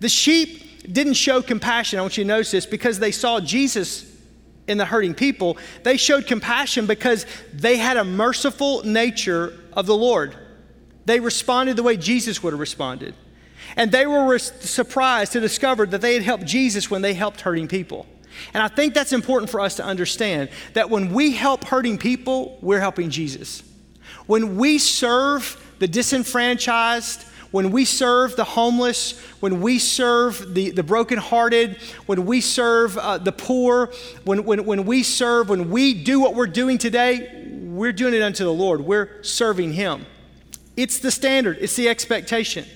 The 0.00 0.10
sheep 0.10 0.69
didn't 0.80 1.14
show 1.14 1.42
compassion. 1.42 1.98
I 1.98 2.02
want 2.02 2.16
you 2.16 2.24
to 2.24 2.28
notice 2.28 2.50
this 2.50 2.66
because 2.66 2.98
they 2.98 3.12
saw 3.12 3.40
Jesus 3.40 4.06
in 4.66 4.78
the 4.78 4.84
hurting 4.84 5.14
people. 5.14 5.58
They 5.82 5.96
showed 5.96 6.26
compassion 6.26 6.86
because 6.86 7.26
they 7.52 7.76
had 7.76 7.96
a 7.96 8.04
merciful 8.04 8.84
nature 8.84 9.58
of 9.72 9.86
the 9.86 9.96
Lord. 9.96 10.36
They 11.06 11.20
responded 11.20 11.76
the 11.76 11.82
way 11.82 11.96
Jesus 11.96 12.42
would 12.42 12.52
have 12.52 12.60
responded. 12.60 13.14
And 13.76 13.92
they 13.92 14.06
were 14.06 14.38
surprised 14.38 15.32
to 15.32 15.40
discover 15.40 15.86
that 15.86 16.00
they 16.00 16.14
had 16.14 16.22
helped 16.22 16.44
Jesus 16.44 16.90
when 16.90 17.02
they 17.02 17.14
helped 17.14 17.40
hurting 17.40 17.68
people. 17.68 18.06
And 18.54 18.62
I 18.62 18.68
think 18.68 18.94
that's 18.94 19.12
important 19.12 19.50
for 19.50 19.60
us 19.60 19.76
to 19.76 19.84
understand 19.84 20.50
that 20.74 20.88
when 20.88 21.12
we 21.12 21.32
help 21.32 21.64
hurting 21.64 21.98
people, 21.98 22.58
we're 22.60 22.80
helping 22.80 23.10
Jesus. 23.10 23.62
When 24.26 24.56
we 24.56 24.78
serve 24.78 25.74
the 25.78 25.88
disenfranchised, 25.88 27.24
when 27.50 27.72
we 27.72 27.84
serve 27.84 28.36
the 28.36 28.44
homeless, 28.44 29.18
when 29.40 29.60
we 29.60 29.78
serve 29.78 30.54
the, 30.54 30.70
the 30.70 30.82
brokenhearted, 30.82 31.76
when 32.06 32.24
we 32.26 32.40
serve 32.40 32.96
uh, 32.96 33.18
the 33.18 33.32
poor, 33.32 33.92
when, 34.24 34.44
when, 34.44 34.64
when 34.64 34.84
we 34.84 35.02
serve, 35.02 35.48
when 35.48 35.70
we 35.70 35.94
do 35.94 36.20
what 36.20 36.34
we're 36.34 36.46
doing 36.46 36.78
today, 36.78 37.48
we're 37.50 37.92
doing 37.92 38.14
it 38.14 38.22
unto 38.22 38.44
the 38.44 38.52
Lord. 38.52 38.82
We're 38.82 39.22
serving 39.22 39.72
Him. 39.72 40.06
It's 40.76 40.98
the 41.00 41.10
standard, 41.10 41.58
it's 41.60 41.76
the 41.76 41.88
expectation. 41.88 42.66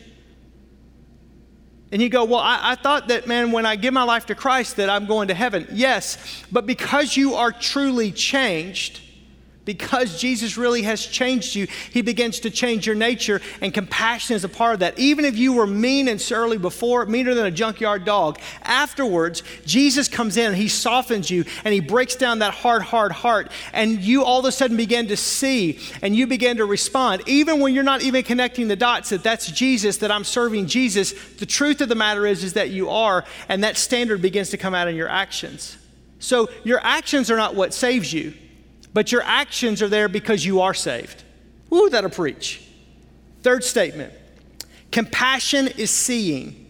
And 1.92 2.02
you 2.02 2.08
go, 2.08 2.24
Well, 2.24 2.40
I, 2.40 2.72
I, 2.72 2.74
thought 2.74 3.08
that, 3.08 3.28
man, 3.28 3.52
when 3.52 3.66
I 3.66 3.76
give 3.76 3.94
my 3.94 4.02
life 4.02 4.26
to 4.26 4.34
Christ, 4.34 4.76
that 4.76 4.90
I'm 4.90 5.06
going 5.06 5.28
to 5.28 5.34
heaven. 5.34 5.68
Yes, 5.70 6.44
but 6.50 6.66
because 6.66 7.16
you 7.16 7.34
are 7.34 7.52
truly 7.52 8.10
changed, 8.10 9.00
because 9.64 10.20
Jesus 10.20 10.56
really 10.56 10.82
has 10.82 11.04
changed 11.04 11.54
you, 11.54 11.66
He 11.90 12.02
begins 12.02 12.40
to 12.40 12.50
change 12.50 12.86
your 12.86 12.96
nature, 12.96 13.40
and 13.60 13.72
compassion 13.72 14.36
is 14.36 14.44
a 14.44 14.48
part 14.48 14.74
of 14.74 14.80
that. 14.80 14.98
Even 14.98 15.24
if 15.24 15.36
you 15.36 15.52
were 15.52 15.66
mean 15.66 16.08
and 16.08 16.20
surly 16.20 16.58
before, 16.58 17.06
meaner 17.06 17.34
than 17.34 17.46
a 17.46 17.50
junkyard 17.50 18.04
dog, 18.04 18.38
afterwards, 18.62 19.42
Jesus 19.64 20.08
comes 20.08 20.36
in 20.36 20.48
and 20.48 20.56
He 20.56 20.68
softens 20.68 21.30
you 21.30 21.44
and 21.64 21.72
He 21.72 21.80
breaks 21.80 22.16
down 22.16 22.40
that 22.40 22.54
hard, 22.54 22.82
hard 22.82 23.12
heart, 23.12 23.50
and 23.72 24.00
you 24.00 24.24
all 24.24 24.40
of 24.40 24.44
a 24.44 24.52
sudden 24.52 24.76
begin 24.76 25.08
to 25.08 25.16
see 25.16 25.78
and 26.02 26.14
you 26.14 26.26
begin 26.26 26.58
to 26.58 26.64
respond. 26.64 27.22
Even 27.26 27.60
when 27.60 27.74
you're 27.74 27.82
not 27.82 28.02
even 28.02 28.22
connecting 28.22 28.68
the 28.68 28.76
dots 28.76 29.10
that 29.10 29.22
that's 29.22 29.50
Jesus, 29.50 29.98
that 29.98 30.10
I'm 30.10 30.24
serving 30.24 30.66
Jesus, 30.66 31.12
the 31.34 31.46
truth 31.46 31.80
of 31.80 31.88
the 31.88 31.94
matter 31.94 32.26
is, 32.26 32.44
is 32.44 32.52
that 32.54 32.70
you 32.70 32.90
are, 32.90 33.24
and 33.48 33.64
that 33.64 33.76
standard 33.76 34.20
begins 34.20 34.50
to 34.50 34.56
come 34.56 34.74
out 34.74 34.88
in 34.88 34.96
your 34.96 35.08
actions. 35.08 35.76
So 36.18 36.48
your 36.64 36.80
actions 36.82 37.30
are 37.30 37.36
not 37.36 37.54
what 37.54 37.74
saves 37.74 38.12
you 38.12 38.34
but 38.94 39.10
your 39.12 39.22
actions 39.22 39.82
are 39.82 39.88
there 39.88 40.08
because 40.08 40.46
you 40.46 40.60
are 40.60 40.72
saved. 40.72 41.24
Ooh, 41.72 41.90
that'll 41.90 42.08
preach. 42.08 42.62
Third 43.42 43.62
statement 43.62 44.12
compassion 44.90 45.66
is 45.66 45.90
seeing. 45.90 46.60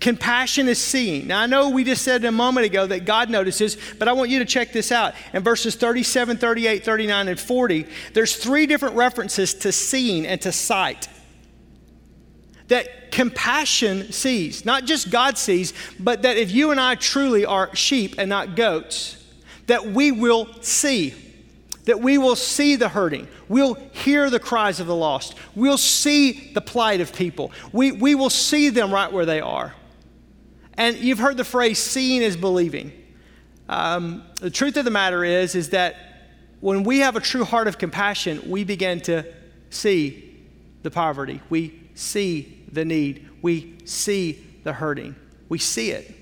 Compassion 0.00 0.66
is 0.66 0.78
seeing. 0.82 1.28
Now, 1.28 1.40
I 1.40 1.46
know 1.46 1.70
we 1.70 1.84
just 1.84 2.02
said 2.02 2.24
a 2.24 2.32
moment 2.32 2.66
ago 2.66 2.86
that 2.86 3.04
God 3.04 3.30
notices, 3.30 3.76
but 3.98 4.08
I 4.08 4.12
want 4.12 4.28
you 4.28 4.38
to 4.38 4.44
check 4.44 4.72
this 4.72 4.90
out. 4.90 5.14
In 5.32 5.42
verses 5.42 5.76
37, 5.76 6.36
38, 6.36 6.84
39, 6.84 7.28
and 7.28 7.40
40, 7.40 7.86
there's 8.12 8.36
three 8.36 8.66
different 8.66 8.96
references 8.96 9.54
to 9.54 9.72
seeing 9.72 10.26
and 10.26 10.40
to 10.42 10.52
sight. 10.52 11.08
That 12.68 13.12
compassion 13.12 14.10
sees, 14.10 14.64
not 14.64 14.84
just 14.84 15.10
God 15.10 15.38
sees, 15.38 15.72
but 16.00 16.22
that 16.22 16.36
if 16.36 16.50
you 16.50 16.70
and 16.70 16.80
I 16.80 16.96
truly 16.96 17.44
are 17.44 17.74
sheep 17.76 18.16
and 18.18 18.28
not 18.28 18.56
goats, 18.56 19.22
that 19.66 19.86
we 19.86 20.12
will 20.12 20.48
see 20.62 21.14
that 21.84 22.00
we 22.00 22.18
will 22.18 22.36
see 22.36 22.76
the 22.76 22.88
hurting. 22.88 23.28
We'll 23.48 23.74
hear 23.74 24.30
the 24.30 24.40
cries 24.40 24.80
of 24.80 24.86
the 24.86 24.96
lost. 24.96 25.34
We'll 25.54 25.78
see 25.78 26.52
the 26.52 26.60
plight 26.60 27.00
of 27.00 27.14
people. 27.14 27.52
We, 27.72 27.92
we 27.92 28.14
will 28.14 28.30
see 28.30 28.70
them 28.70 28.92
right 28.92 29.12
where 29.12 29.26
they 29.26 29.40
are. 29.40 29.74
And 30.74 30.96
you've 30.96 31.18
heard 31.18 31.36
the 31.36 31.44
phrase, 31.44 31.78
seeing 31.78 32.22
is 32.22 32.36
believing. 32.36 32.92
Um, 33.68 34.24
the 34.40 34.50
truth 34.50 34.76
of 34.76 34.84
the 34.84 34.90
matter 34.90 35.24
is, 35.24 35.54
is 35.54 35.70
that 35.70 35.96
when 36.60 36.82
we 36.82 37.00
have 37.00 37.16
a 37.16 37.20
true 37.20 37.44
heart 37.44 37.68
of 37.68 37.78
compassion, 37.78 38.42
we 38.50 38.64
begin 38.64 39.00
to 39.02 39.24
see 39.70 40.40
the 40.82 40.90
poverty. 40.90 41.40
We 41.50 41.78
see 41.94 42.64
the 42.72 42.84
need. 42.84 43.28
We 43.42 43.76
see 43.84 44.44
the 44.64 44.72
hurting. 44.72 45.14
We 45.48 45.58
see 45.58 45.90
it. 45.90 46.14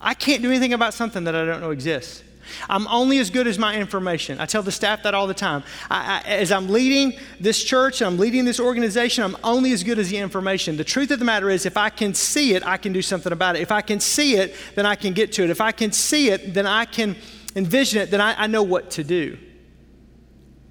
I 0.00 0.14
can't 0.14 0.40
do 0.40 0.48
anything 0.48 0.72
about 0.72 0.94
something 0.94 1.24
that 1.24 1.34
I 1.34 1.44
don't 1.44 1.60
know 1.60 1.72
exists. 1.72 2.22
I'm 2.68 2.86
only 2.88 3.18
as 3.18 3.30
good 3.30 3.46
as 3.46 3.58
my 3.58 3.76
information. 3.76 4.40
I 4.40 4.46
tell 4.46 4.62
the 4.62 4.72
staff 4.72 5.02
that 5.02 5.14
all 5.14 5.26
the 5.26 5.34
time. 5.34 5.62
I, 5.90 6.22
I, 6.24 6.28
as 6.28 6.52
I'm 6.52 6.68
leading 6.68 7.18
this 7.38 7.62
church 7.62 8.00
and 8.00 8.08
I'm 8.08 8.18
leading 8.18 8.44
this 8.44 8.60
organization, 8.60 9.24
I'm 9.24 9.36
only 9.42 9.72
as 9.72 9.82
good 9.82 9.98
as 9.98 10.10
the 10.10 10.18
information. 10.18 10.76
The 10.76 10.84
truth 10.84 11.10
of 11.10 11.18
the 11.18 11.24
matter 11.24 11.50
is, 11.50 11.66
if 11.66 11.76
I 11.76 11.90
can 11.90 12.14
see 12.14 12.54
it, 12.54 12.66
I 12.66 12.76
can 12.76 12.92
do 12.92 13.02
something 13.02 13.32
about 13.32 13.56
it. 13.56 13.62
If 13.62 13.72
I 13.72 13.80
can 13.80 14.00
see 14.00 14.36
it, 14.36 14.54
then 14.74 14.86
I 14.86 14.94
can 14.94 15.12
get 15.12 15.32
to 15.32 15.44
it. 15.44 15.50
If 15.50 15.60
I 15.60 15.72
can 15.72 15.92
see 15.92 16.30
it, 16.30 16.54
then 16.54 16.66
I 16.66 16.84
can 16.84 17.16
envision 17.56 18.00
it, 18.00 18.10
then 18.10 18.20
I, 18.20 18.44
I 18.44 18.46
know 18.46 18.62
what 18.62 18.92
to 18.92 19.04
do. 19.04 19.38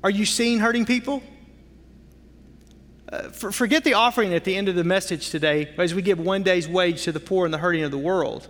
Are 0.03 0.09
you 0.09 0.25
seeing 0.25 0.59
hurting 0.59 0.85
people? 0.85 1.21
Uh, 3.11 3.23
for, 3.29 3.51
forget 3.51 3.83
the 3.83 3.95
offering 3.95 4.33
at 4.33 4.43
the 4.43 4.55
end 4.55 4.69
of 4.69 4.75
the 4.75 4.83
message 4.83 5.29
today 5.29 5.73
as 5.77 5.95
we 5.95 6.01
give 6.01 6.19
one 6.19 6.43
day's 6.43 6.67
wage 6.67 7.03
to 7.03 7.11
the 7.11 7.19
poor 7.19 7.45
and 7.45 7.53
the 7.53 7.57
hurting 7.57 7.83
of 7.83 7.91
the 7.91 7.97
world. 7.97 8.47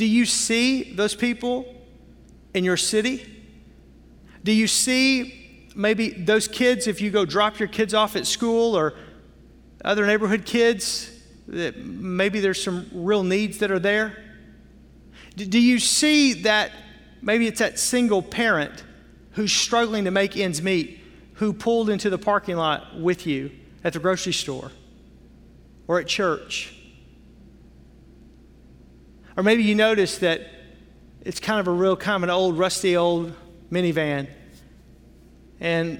Do 0.00 0.06
you 0.06 0.24
see 0.24 0.94
those 0.94 1.14
people 1.14 1.66
in 2.54 2.64
your 2.64 2.78
city? 2.78 3.44
Do 4.42 4.50
you 4.50 4.66
see 4.66 5.68
maybe 5.76 6.08
those 6.08 6.48
kids, 6.48 6.86
if 6.86 7.02
you 7.02 7.10
go 7.10 7.26
drop 7.26 7.58
your 7.58 7.68
kids 7.68 7.92
off 7.92 8.16
at 8.16 8.26
school 8.26 8.74
or 8.74 8.94
other 9.84 10.06
neighborhood 10.06 10.46
kids, 10.46 11.10
that 11.48 11.76
maybe 11.84 12.40
there's 12.40 12.64
some 12.64 12.88
real 12.94 13.22
needs 13.22 13.58
that 13.58 13.70
are 13.70 13.78
there? 13.78 14.16
Do 15.36 15.60
you 15.60 15.78
see 15.78 16.32
that 16.44 16.72
maybe 17.20 17.46
it's 17.46 17.58
that 17.58 17.78
single 17.78 18.22
parent 18.22 18.82
who's 19.32 19.52
struggling 19.52 20.06
to 20.06 20.10
make 20.10 20.34
ends 20.34 20.62
meet 20.62 20.98
who 21.34 21.52
pulled 21.52 21.90
into 21.90 22.08
the 22.08 22.16
parking 22.16 22.56
lot 22.56 22.98
with 22.98 23.26
you 23.26 23.50
at 23.84 23.92
the 23.92 23.98
grocery 23.98 24.32
store 24.32 24.72
or 25.86 26.00
at 26.00 26.06
church? 26.06 26.79
Or 29.40 29.42
maybe 29.42 29.62
you 29.62 29.74
notice 29.74 30.18
that 30.18 30.42
it's 31.22 31.40
kind 31.40 31.60
of 31.60 31.66
a 31.66 31.70
real, 31.70 31.96
kind 31.96 32.16
of 32.16 32.24
an 32.24 32.28
old, 32.28 32.58
rusty 32.58 32.94
old 32.94 33.32
minivan. 33.72 34.28
And 35.60 35.98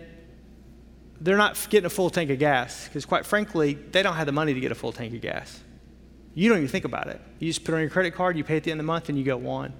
they're 1.23 1.38
not 1.38 1.56
getting 1.70 1.87
a 1.87 1.88
full 1.88 2.11
tank 2.11 2.28
of 2.28 2.38
gas 2.38 2.85
because, 2.85 3.06
quite 3.06 3.25
frankly, 3.25 3.78
they 3.92 4.02
don't 4.02 4.16
have 4.16 4.26
the 4.26 4.32
money 4.32 4.52
to 4.52 4.61
get 4.61 4.73
a 4.73 4.75
full 4.75 4.92
tank 4.92 5.14
of 5.14 5.23
gas. 5.23 5.59
You 6.35 6.50
don't 6.50 6.59
even 6.59 6.68
think 6.68 6.85
about 6.85 7.06
it. 7.06 7.18
You 7.38 7.49
just 7.49 7.64
put 7.64 7.75
on 7.75 7.80
your 7.80 7.88
credit 7.88 8.14
card, 8.14 8.37
you 8.37 8.44
pay 8.44 8.59
at 8.59 8.64
the 8.64 8.73
end 8.73 8.78
of 8.78 8.85
the 8.85 8.92
month, 8.92 9.09
and 9.09 9.16
you 9.16 9.25
go 9.25 9.49
on. 9.49 9.73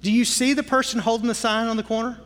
Do 0.00 0.10
you 0.10 0.24
see 0.24 0.54
the 0.54 0.62
person 0.62 1.00
holding 1.00 1.28
the 1.28 1.34
sign 1.34 1.66
on 1.66 1.76
the 1.76 1.82
corner? 1.82 2.18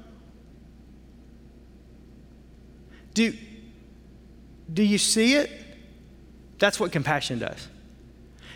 Do, 3.13 3.35
do 4.73 4.85
you 4.85 4.99
see 4.99 5.35
it? 5.35 5.51
That's 6.61 6.79
what 6.79 6.93
compassion 6.93 7.41
does. 7.41 7.67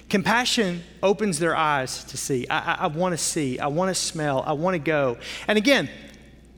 Compassion 0.09 0.83
opens 1.03 1.39
their 1.39 1.55
eyes 1.55 2.05
to 2.05 2.17
see. 2.17 2.47
I, 2.49 2.59
I, 2.59 2.75
I 2.81 2.87
want 2.87 3.13
to 3.13 3.19
see. 3.19 3.59
I 3.59 3.67
want 3.67 3.91
to 3.91 3.95
smell. 3.95 4.43
I 4.47 4.53
want 4.53 4.75
to 4.75 4.79
go. 4.79 5.19
And 5.47 5.59
again, 5.59 5.91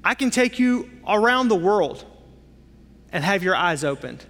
I 0.04 0.14
can 0.14 0.30
take 0.30 0.58
you 0.58 0.88
around 1.06 1.48
the 1.48 1.56
world 1.56 2.04
and 3.12 3.24
have 3.24 3.42
your 3.42 3.56
eyes 3.56 3.82
opened 3.82 4.24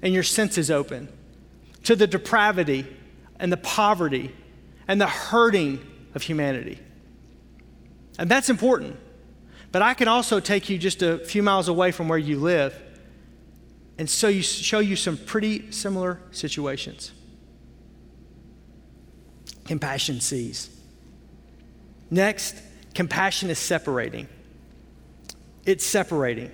and 0.00 0.14
your 0.14 0.22
senses 0.22 0.70
open 0.70 1.08
to 1.84 1.94
the 1.94 2.06
depravity 2.06 2.86
and 3.38 3.52
the 3.52 3.58
poverty 3.58 4.34
and 4.86 5.00
the 5.00 5.06
hurting 5.06 5.80
of 6.14 6.22
humanity. 6.22 6.78
And 8.18 8.30
that's 8.30 8.48
important. 8.48 8.96
But 9.70 9.82
I 9.82 9.92
can 9.92 10.08
also 10.08 10.40
take 10.40 10.70
you 10.70 10.78
just 10.78 11.02
a 11.02 11.18
few 11.18 11.42
miles 11.42 11.68
away 11.68 11.92
from 11.92 12.08
where 12.08 12.18
you 12.18 12.38
live 12.38 12.74
and 13.98 14.08
so 14.08 14.28
you, 14.28 14.42
show 14.42 14.78
you 14.78 14.94
some 14.94 15.16
pretty 15.16 15.70
similar 15.72 16.20
situations 16.30 17.12
compassion 19.68 20.18
sees. 20.18 20.70
Next, 22.10 22.56
compassion 22.94 23.50
is 23.50 23.58
separating. 23.58 24.26
It's 25.66 25.84
separating. 25.84 26.50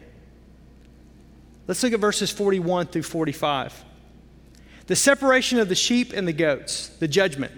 Let's 1.69 1.81
look 1.85 1.93
at 1.93 2.01
verses 2.01 2.33
41 2.33 2.89
through 2.89 3.05
45. 3.05 3.85
The 4.89 4.97
separation 4.97 5.61
of 5.61 5.69
the 5.69 5.77
sheep 5.77 6.13
and 6.13 6.27
the 6.27 6.33
goats, 6.33 6.89
the 6.89 7.07
judgment. 7.07 7.53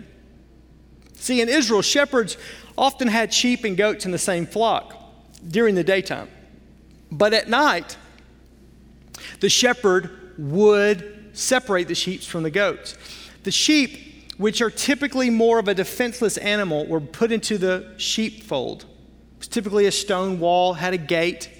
See, 1.14 1.40
in 1.40 1.48
Israel, 1.48 1.80
shepherds 1.80 2.36
often 2.76 3.08
had 3.08 3.32
sheep 3.32 3.64
and 3.64 3.78
goats 3.78 4.04
in 4.04 4.12
the 4.12 4.18
same 4.18 4.44
flock 4.46 4.94
during 5.48 5.74
the 5.74 5.82
daytime. 5.82 6.28
But 7.10 7.32
at 7.32 7.48
night, 7.48 7.96
the 9.40 9.48
shepherd 9.48 10.34
would 10.36 11.30
separate 11.32 11.88
the 11.88 11.94
sheep 11.94 12.20
from 12.20 12.42
the 12.42 12.50
goats. 12.50 12.94
The 13.44 13.50
sheep 13.50 14.05
which 14.38 14.60
are 14.60 14.70
typically 14.70 15.30
more 15.30 15.58
of 15.58 15.68
a 15.68 15.74
defenseless 15.74 16.36
animal, 16.36 16.86
were 16.86 17.00
put 17.00 17.32
into 17.32 17.58
the 17.58 17.94
sheepfold. 17.96 18.82
It 18.82 19.38
was 19.38 19.48
typically 19.48 19.86
a 19.86 19.92
stone 19.92 20.38
wall, 20.40 20.74
had 20.74 20.94
a 20.94 20.98
gate. 20.98 21.50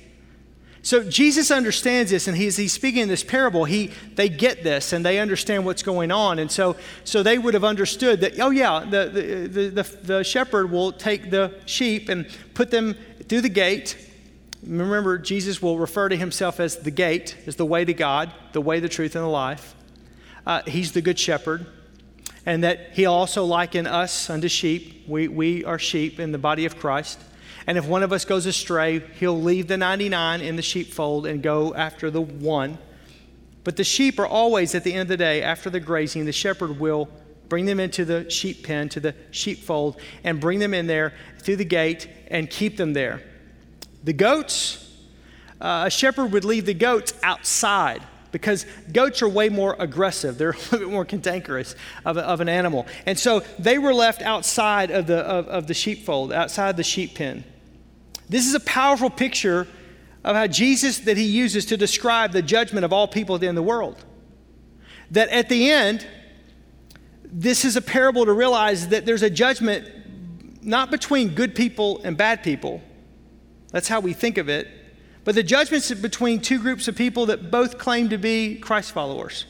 So 0.83 1.02
Jesus 1.02 1.50
understands 1.50 2.11
this, 2.11 2.28
and 2.28 2.37
he's, 2.37 2.56
he's 2.56 2.73
speaking 2.73 3.02
in 3.02 3.09
this 3.09 3.25
parable. 3.25 3.64
He, 3.64 3.90
they 4.14 4.28
get 4.28 4.62
this, 4.62 4.92
and 4.92 5.04
they 5.04 5.18
understand 5.18 5.64
what's 5.64 5.83
going 5.83 6.12
on. 6.12 6.38
And 6.38 6.50
so, 6.50 6.76
so 7.02 7.23
they 7.23 7.38
would 7.38 7.54
have 7.54 7.64
understood 7.64 8.21
that, 8.21 8.38
oh, 8.38 8.50
yeah, 8.50 8.85
the, 8.88 9.06
the, 9.09 9.47
the, 9.49 9.68
the, 9.71 9.99
the 10.02 10.25
shepherd 10.25 10.71
will 10.71 10.92
take 10.92 11.30
the 11.30 11.54
sheep 11.64 12.09
and 12.09 12.28
put 12.54 12.71
them 12.71 12.95
through 13.28 13.40
the 13.40 13.49
gate. 13.49 13.97
Remember, 14.62 15.18
Jesus 15.18 15.61
will 15.61 15.78
refer 15.78 16.09
to 16.09 16.16
himself 16.16 16.61
as 16.61 16.76
the 16.76 16.90
gate, 16.90 17.37
as 17.47 17.56
the 17.56 17.66
way 17.66 17.85
to 17.85 17.95
God, 17.95 18.33
the 18.52 18.61
way, 18.61 18.78
the 18.78 18.88
truth, 18.88 19.16
and 19.16 19.25
the 19.25 19.28
life. 19.28 19.75
Uh, 20.47 20.62
he's 20.66 20.92
the 20.92 21.02
good 21.02 21.18
shepherd 21.18 21.66
and 22.47 22.62
that 22.62 22.91
he 22.93 23.05
also 23.05 23.45
likened 23.45 23.88
us 23.88 24.31
unto 24.31 24.49
sheep. 24.49 25.05
We, 25.09 25.26
we 25.26 25.65
are 25.65 25.81
sheep 25.81 26.21
in 26.21 26.31
the 26.31 26.38
body 26.38 26.65
of 26.65 26.79
Christ. 26.79 27.21
And 27.67 27.76
if 27.76 27.87
one 27.87 28.05
of 28.05 28.12
us 28.12 28.25
goes 28.25 28.47
astray, 28.47 29.00
he'll 29.19 29.41
leave 29.43 29.67
the 29.67 29.76
99 29.76 30.41
in 30.41 30.55
the 30.55 30.62
sheepfold 30.62 31.26
and 31.26 31.43
go 31.43 31.75
after 31.75 32.09
the 32.09 32.21
one. 32.21 32.79
But 33.65 33.76
the 33.76 33.83
sheep 33.83 34.21
are 34.21 34.26
always, 34.26 34.76
at 34.76 34.85
the 34.85 34.93
end 34.93 35.03
of 35.03 35.09
the 35.09 35.17
day, 35.17 35.43
after 35.43 35.69
the 35.69 35.81
grazing, 35.81 36.25
the 36.25 36.33
shepherd 36.33 36.79
will 36.79 37.09
bring 37.49 37.67
them 37.67 37.81
into 37.81 38.05
the 38.05 38.31
sheep 38.31 38.65
pen, 38.65 38.88
to 38.91 39.00
the 39.00 39.15
sheepfold, 39.33 40.00
and 40.23 40.41
bring 40.41 40.61
them 40.61 40.73
in 40.73 40.87
there 40.87 41.12
through 41.41 41.57
the 41.57 41.65
gate 41.65 42.09
and 42.29 42.49
keep 42.49 42.76
them 42.76 42.93
there. 42.93 43.23
The 44.05 44.12
goats, 44.12 44.88
uh, 45.61 45.85
a 45.87 45.91
shepherd 45.91 46.31
would 46.31 46.45
leave 46.45 46.67
the 46.67 46.75
goats 46.75 47.12
outside 47.25 48.03
because 48.37 48.66
goats 48.93 49.23
are 49.23 49.28
way 49.28 49.49
more 49.49 49.75
aggressive. 49.78 50.37
They're 50.37 50.50
a 50.50 50.57
little 50.57 50.78
bit 50.81 50.90
more 50.90 51.07
cantankerous 51.07 51.75
of, 52.05 52.19
a, 52.19 52.21
of 52.21 52.43
an 52.43 52.50
animal. 52.50 52.87
And 53.07 53.19
so 53.19 53.40
they 53.59 53.78
were 53.78 53.95
left 53.95 54.21
outside 54.21 54.90
of 54.90 55.07
the, 55.07 55.21
of, 55.21 55.49
of 55.49 55.66
the 55.66 55.73
sheepfold, 55.75 56.33
outside 56.33 56.76
the 56.76 56.85
sheep 56.85 57.14
pen. 57.14 57.45
This 58.28 58.47
is 58.47 58.55
a 58.55 58.61
powerful 58.61 59.09
picture 59.09 59.66
of 60.23 60.37
how 60.37 60.47
Jesus 60.47 60.99
that 61.00 61.16
he 61.16 61.25
uses 61.25 61.64
to 61.66 61.78
describe 61.78 62.33
the 62.33 62.43
judgment 62.43 62.85
of 62.85 62.93
all 62.93 63.09
people 63.09 63.37
in 63.37 63.55
the 63.55 63.62
world. 63.62 64.05
That 65.12 65.31
at 65.31 65.49
the 65.49 65.71
end, 65.71 66.07
this 67.25 67.64
is 67.64 67.76
a 67.76 67.83
parable 67.83 68.26
to 68.26 68.33
realize 68.33 68.88
that 68.88 69.07
there's 69.07 69.23
a 69.23 69.31
judgment 69.31 69.88
not 70.62 70.90
between 70.90 71.35
good 71.35 71.55
people 71.55 72.02
and 72.02 72.16
bad 72.19 72.43
people. 72.43 72.83
That's 73.71 73.88
how 73.88 74.00
we 74.00 74.12
think 74.12 74.37
of 74.37 74.50
it. 74.50 74.69
But 75.26 75.35
the 75.35 75.42
judgment's 75.42 75.92
between 75.92 76.40
two 76.40 76.61
groups 76.61 76.87
of 76.87 76.95
people 76.95 77.26
that 77.26 77.50
both 77.50 77.78
claim 77.78 78.11
to 78.11 78.16
be 78.16 78.59
Christ 78.59 78.92
followers. 78.92 79.45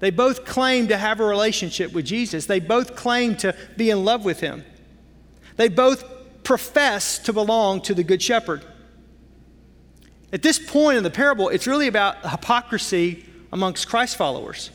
They 0.00 0.10
both 0.10 0.46
claim 0.46 0.88
to 0.88 0.96
have 0.96 1.20
a 1.20 1.26
relationship 1.26 1.92
with 1.92 2.06
Jesus. 2.06 2.46
They 2.46 2.58
both 2.58 2.96
claim 2.96 3.36
to 3.36 3.54
be 3.76 3.90
in 3.90 4.02
love 4.02 4.24
with 4.24 4.40
him. 4.40 4.64
They 5.56 5.68
both 5.68 6.04
profess 6.42 7.18
to 7.18 7.34
belong 7.34 7.82
to 7.82 7.92
the 7.92 8.02
Good 8.02 8.22
Shepherd. 8.22 8.64
At 10.32 10.40
this 10.40 10.58
point 10.58 10.96
in 10.96 11.04
the 11.04 11.10
parable, 11.10 11.50
it's 11.50 11.66
really 11.66 11.86
about 11.86 12.26
hypocrisy 12.26 13.26
amongst 13.52 13.90
Christ 13.90 14.16
followers. 14.16 14.70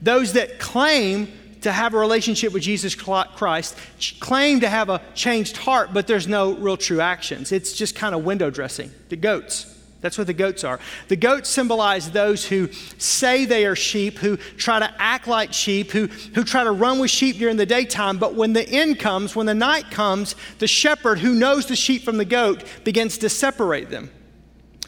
Those 0.00 0.34
that 0.34 0.60
claim 0.60 1.26
to 1.62 1.72
have 1.72 1.94
a 1.94 1.98
relationship 1.98 2.52
with 2.52 2.62
Jesus 2.62 2.94
Christ, 2.94 3.76
claim 4.20 4.60
to 4.60 4.68
have 4.68 4.88
a 4.88 5.00
changed 5.14 5.56
heart, 5.58 5.90
but 5.92 6.06
there's 6.06 6.26
no 6.26 6.54
real 6.54 6.76
true 6.76 7.00
actions. 7.00 7.52
It's 7.52 7.72
just 7.72 7.94
kind 7.94 8.14
of 8.14 8.24
window 8.24 8.50
dressing. 8.50 8.90
The 9.08 9.16
goats. 9.16 9.76
That's 10.00 10.16
what 10.16 10.26
the 10.26 10.32
goats 10.32 10.64
are. 10.64 10.80
The 11.08 11.16
goats 11.16 11.50
symbolize 11.50 12.10
those 12.10 12.46
who 12.46 12.72
say 12.96 13.44
they 13.44 13.66
are 13.66 13.76
sheep, 13.76 14.18
who 14.18 14.36
try 14.36 14.78
to 14.78 14.90
act 14.98 15.26
like 15.26 15.52
sheep, 15.52 15.90
who, 15.90 16.06
who 16.06 16.42
try 16.42 16.64
to 16.64 16.70
run 16.70 16.98
with 16.98 17.10
sheep 17.10 17.36
during 17.36 17.58
the 17.58 17.66
daytime, 17.66 18.18
but 18.18 18.34
when 18.34 18.54
the 18.54 18.66
end 18.66 18.98
comes, 18.98 19.36
when 19.36 19.46
the 19.46 19.54
night 19.54 19.90
comes, 19.90 20.36
the 20.58 20.66
shepherd 20.66 21.18
who 21.18 21.34
knows 21.34 21.66
the 21.66 21.76
sheep 21.76 22.02
from 22.02 22.16
the 22.16 22.24
goat 22.24 22.64
begins 22.82 23.18
to 23.18 23.28
separate 23.28 23.90
them. 23.90 24.10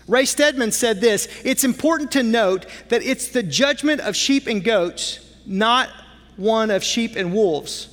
Ray 0.09 0.25
Stedman 0.25 0.73
said 0.73 1.01
this 1.01 1.29
It's 1.45 1.65
important 1.65 2.11
to 2.13 2.23
note 2.23 2.67
that 2.89 3.03
it's 3.03 3.29
the 3.29 3.43
judgment 3.43 4.01
of 4.01 4.17
sheep 4.17 4.47
and 4.47 4.65
goats, 4.65 5.21
not 5.47 5.91
one 6.37 6.71
of 6.71 6.83
sheep 6.83 7.17
and 7.17 7.33
wolves. 7.33 7.89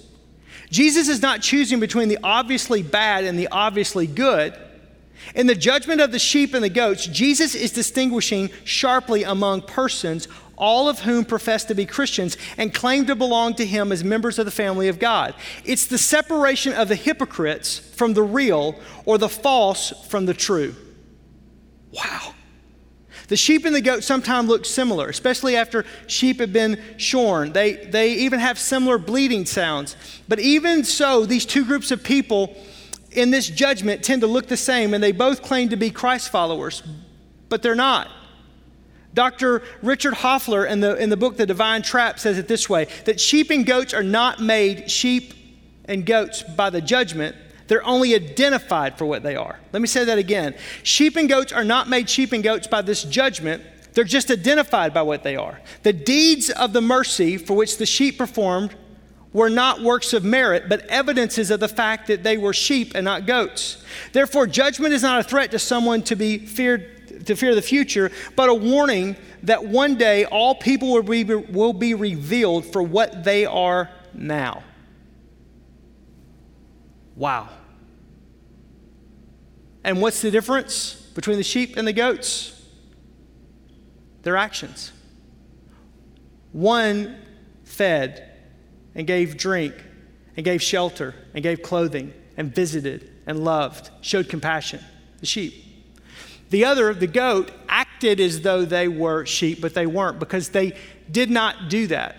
Jesus 0.70 1.08
is 1.08 1.22
not 1.22 1.42
choosing 1.42 1.80
between 1.80 2.10
the 2.10 2.20
obviously 2.24 2.84
bad 2.84 3.24
and 3.24 3.38
the 3.38 3.48
obviously 3.52 4.08
good. 4.08 4.56
In 5.36 5.48
the 5.48 5.56
judgment 5.56 6.02
of 6.02 6.12
the 6.12 6.20
sheep 6.20 6.54
and 6.54 6.64
the 6.64 6.70
goats, 6.70 7.06
Jesus 7.08 7.56
is 7.56 7.72
distinguishing 7.72 8.50
sharply 8.64 9.24
among 9.24 9.64
persons, 9.64 10.28
all 10.58 10.90
of 10.90 11.00
whom 11.00 11.26
profess 11.26 11.66
to 11.66 11.76
be 11.76 11.86
Christians 11.86 12.38
and 12.58 12.74
claim 12.74 13.06
to 13.06 13.16
belong 13.16 13.54
to 13.56 13.66
him 13.66 13.92
as 13.92 14.04
members 14.04 14.40
of 14.40 14.46
the 14.46 14.52
family 14.52 14.88
of 14.88 15.00
God. 15.00 15.34
It's 15.66 15.88
the 15.88 15.98
separation 15.98 16.74
of 16.74 16.88
the 16.88 16.96
hypocrites 16.96 17.80
from 17.80 18.14
the 18.14 18.24
real 18.24 18.80
or 19.06 19.18
the 19.18 19.30
false 19.30 19.92
from 20.08 20.26
the 20.26 20.34
true. 20.34 20.76
Wow. 21.92 22.34
The 23.30 23.38
sheep 23.38 23.64
and 23.66 23.76
the 23.76 23.82
goat 23.82 24.04
sometimes 24.04 24.50
look 24.50 24.66
similar, 24.66 25.08
especially 25.08 25.56
after 25.56 25.86
sheep 26.08 26.40
have 26.40 26.52
been 26.52 26.82
shorn. 26.98 27.54
They, 27.54 27.74
they 27.74 28.14
even 28.14 28.40
have 28.40 28.58
similar 28.58 28.98
bleeding 28.98 29.46
sounds. 29.46 29.96
But 30.28 30.40
even 30.40 30.84
so, 30.84 31.26
these 31.26 31.46
two 31.46 31.64
groups 31.64 31.92
of 31.92 32.04
people 32.04 32.58
in 33.12 33.30
this 33.30 33.48
judgment 33.48 34.04
tend 34.04 34.22
to 34.22 34.28
look 34.28 34.48
the 34.48 34.58
same, 34.58 34.96
and 34.96 35.04
they 35.04 35.12
both 35.12 35.44
claim 35.44 35.70
to 35.70 35.76
be 35.76 35.92
Christ 35.92 36.32
followers, 36.32 36.82
but 37.50 37.62
they're 37.62 37.76
not. 37.76 38.10
Dr. 39.14 39.62
Richard 39.84 40.16
Hoefler 40.16 40.70
in 40.70 40.80
the, 40.80 40.96
in 40.96 41.10
the 41.10 41.18
book 41.18 41.38
The 41.38 41.46
Divine 41.46 41.84
Trap 41.84 42.20
says 42.20 42.38
it 42.38 42.48
this 42.48 42.68
way 42.68 42.88
that 43.06 43.20
sheep 43.20 43.52
and 43.52 43.66
goats 43.66 43.94
are 43.94 44.04
not 44.04 44.40
made 44.40 44.90
sheep 44.90 45.34
and 45.86 46.06
goats 46.06 46.42
by 46.44 46.70
the 46.70 46.82
judgment, 46.82 47.36
they're 47.70 47.86
only 47.86 48.16
identified 48.16 48.98
for 48.98 49.06
what 49.06 49.24
they 49.24 49.36
are. 49.36 49.60
Let 49.72 49.82
me 49.82 49.88
say 49.88 50.04
that 50.04 50.18
again. 50.18 50.56
Sheep 50.82 51.16
and 51.16 51.30
goats 51.30 51.54
are 51.54 51.64
not 51.64 51.88
made 51.88 52.10
sheep 52.10 52.34
and 52.34 52.44
goats 52.44 52.68
by 52.68 52.82
this 52.82 53.04
judgment, 53.04 53.64
they're 53.94 54.04
just 54.04 54.32
identified 54.32 54.94
by 54.94 55.04
what 55.04 55.24
they 55.24 55.36
are. 55.36 55.62
The 55.84 55.94
deeds 55.94 56.50
of 56.50 56.74
the 56.74 56.82
mercy 56.82 57.38
for 57.38 57.56
which 57.56 57.78
the 57.78 57.86
sheep 57.86 58.18
performed 58.18 58.76
were 59.34 59.50
not 59.50 59.82
works 59.82 60.14
of 60.14 60.24
merit, 60.24 60.68
but 60.68 60.86
evidences 60.88 61.52
of 61.52 61.60
the 61.60 61.68
fact 61.68 62.08
that 62.08 62.24
they 62.24 62.38
were 62.38 62.54
sheep 62.54 62.94
and 62.96 63.06
not 63.06 63.28
goats. 63.28 63.84
Therefore, 64.14 64.48
judgment 64.48 64.94
is 64.94 65.04
not 65.04 65.20
a 65.20 65.24
threat 65.24 65.52
to 65.52 65.60
someone 65.60 66.02
to 66.04 66.16
be 66.16 66.40
feared, 66.40 67.26
to 67.28 67.36
fear 67.36 67.54
the 67.54 67.62
future, 67.62 68.12
but 68.36 68.50
a 68.50 68.54
warning 68.54 69.16
that 69.44 69.64
one 69.64 69.96
day 69.96 70.26
all 70.26 70.56
people 70.56 70.92
will 70.92 71.04
be, 71.04 71.24
will 71.24 71.74
be 71.74 71.94
revealed 71.94 72.66
for 72.66 72.82
what 72.82 73.24
they 73.24 73.46
are 73.46 73.92
now. 74.16 74.64
Wow. 77.16 77.50
And 79.84 80.02
what's 80.02 80.22
the 80.22 80.32
difference 80.32 80.94
between 81.16 81.38
the 81.38 81.44
sheep 81.44 81.78
and 81.78 81.88
the 81.88 81.94
goats? 81.94 82.62
Their 84.24 84.38
actions. 84.38 84.92
One 86.52 87.18
fed 87.64 88.38
and 88.96 89.08
gave 89.08 89.38
drink 89.38 89.76
and 90.36 90.44
gave 90.44 90.62
shelter 90.62 91.16
and 91.34 91.44
gave 91.44 91.62
clothing 91.62 92.14
and 92.36 92.54
visited 92.54 93.10
and 93.26 93.44
loved, 93.44 93.92
showed 94.02 94.30
compassion. 94.30 94.82
The 95.20 95.26
sheep. 95.26 95.54
The 96.50 96.66
other, 96.66 96.94
the 96.94 97.08
goat, 97.08 97.52
acted 97.68 98.20
as 98.20 98.42
though 98.42 98.66
they 98.66 98.88
were 98.88 99.26
sheep, 99.26 99.62
but 99.62 99.74
they 99.74 99.86
weren't 99.86 100.20
because 100.20 100.50
they 100.50 100.76
did 101.12 101.30
not 101.30 101.70
do 101.70 101.88
that. 101.88 102.16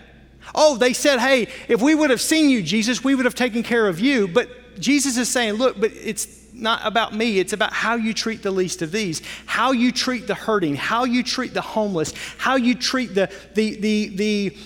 Oh, 0.55 0.77
they 0.77 0.93
said, 0.93 1.19
hey, 1.19 1.47
if 1.67 1.81
we 1.81 1.93
would 1.95 2.09
have 2.09 2.21
seen 2.21 2.49
you, 2.49 2.63
Jesus, 2.63 3.03
we 3.03 3.13
would 3.13 3.25
have 3.25 3.35
taken 3.35 3.61
care 3.61 3.87
of 3.87 3.99
you. 3.99 4.27
But 4.27 4.79
Jesus 4.79 5.17
is 5.17 5.29
saying, 5.29 5.53
look, 5.53 5.79
but 5.79 5.91
it's 5.93 6.40
not 6.53 6.81
about 6.83 7.13
me, 7.13 7.39
it's 7.39 7.53
about 7.53 7.73
how 7.73 7.95
you 7.95 8.13
treat 8.13 8.43
the 8.43 8.51
least 8.51 8.81
of 8.81 8.91
these, 8.91 9.21
how 9.45 9.71
you 9.71 9.91
treat 9.91 10.27
the 10.27 10.35
hurting, 10.35 10.75
how 10.75 11.05
you 11.05 11.23
treat 11.23 11.53
the 11.53 11.61
homeless, 11.61 12.13
how 12.37 12.55
you 12.55 12.75
treat 12.75 13.15
the, 13.15 13.31
the, 13.53 13.75
the, 13.79 14.07
the 14.09 14.57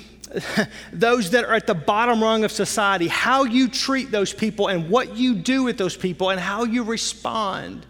those 0.93 1.32
that 1.32 1.45
are 1.45 1.54
at 1.54 1.67
the 1.67 1.76
bottom 1.76 2.21
rung 2.21 2.43
of 2.43 2.52
society, 2.52 3.08
how 3.08 3.43
you 3.43 3.67
treat 3.67 4.12
those 4.12 4.34
people 4.34 4.67
and 4.67 4.89
what 4.89 5.15
you 5.15 5.36
do 5.36 5.63
with 5.63 5.78
those 5.78 5.95
people 5.95 6.30
and 6.30 6.39
how 6.39 6.63
you 6.63 6.84
respond. 6.84 7.86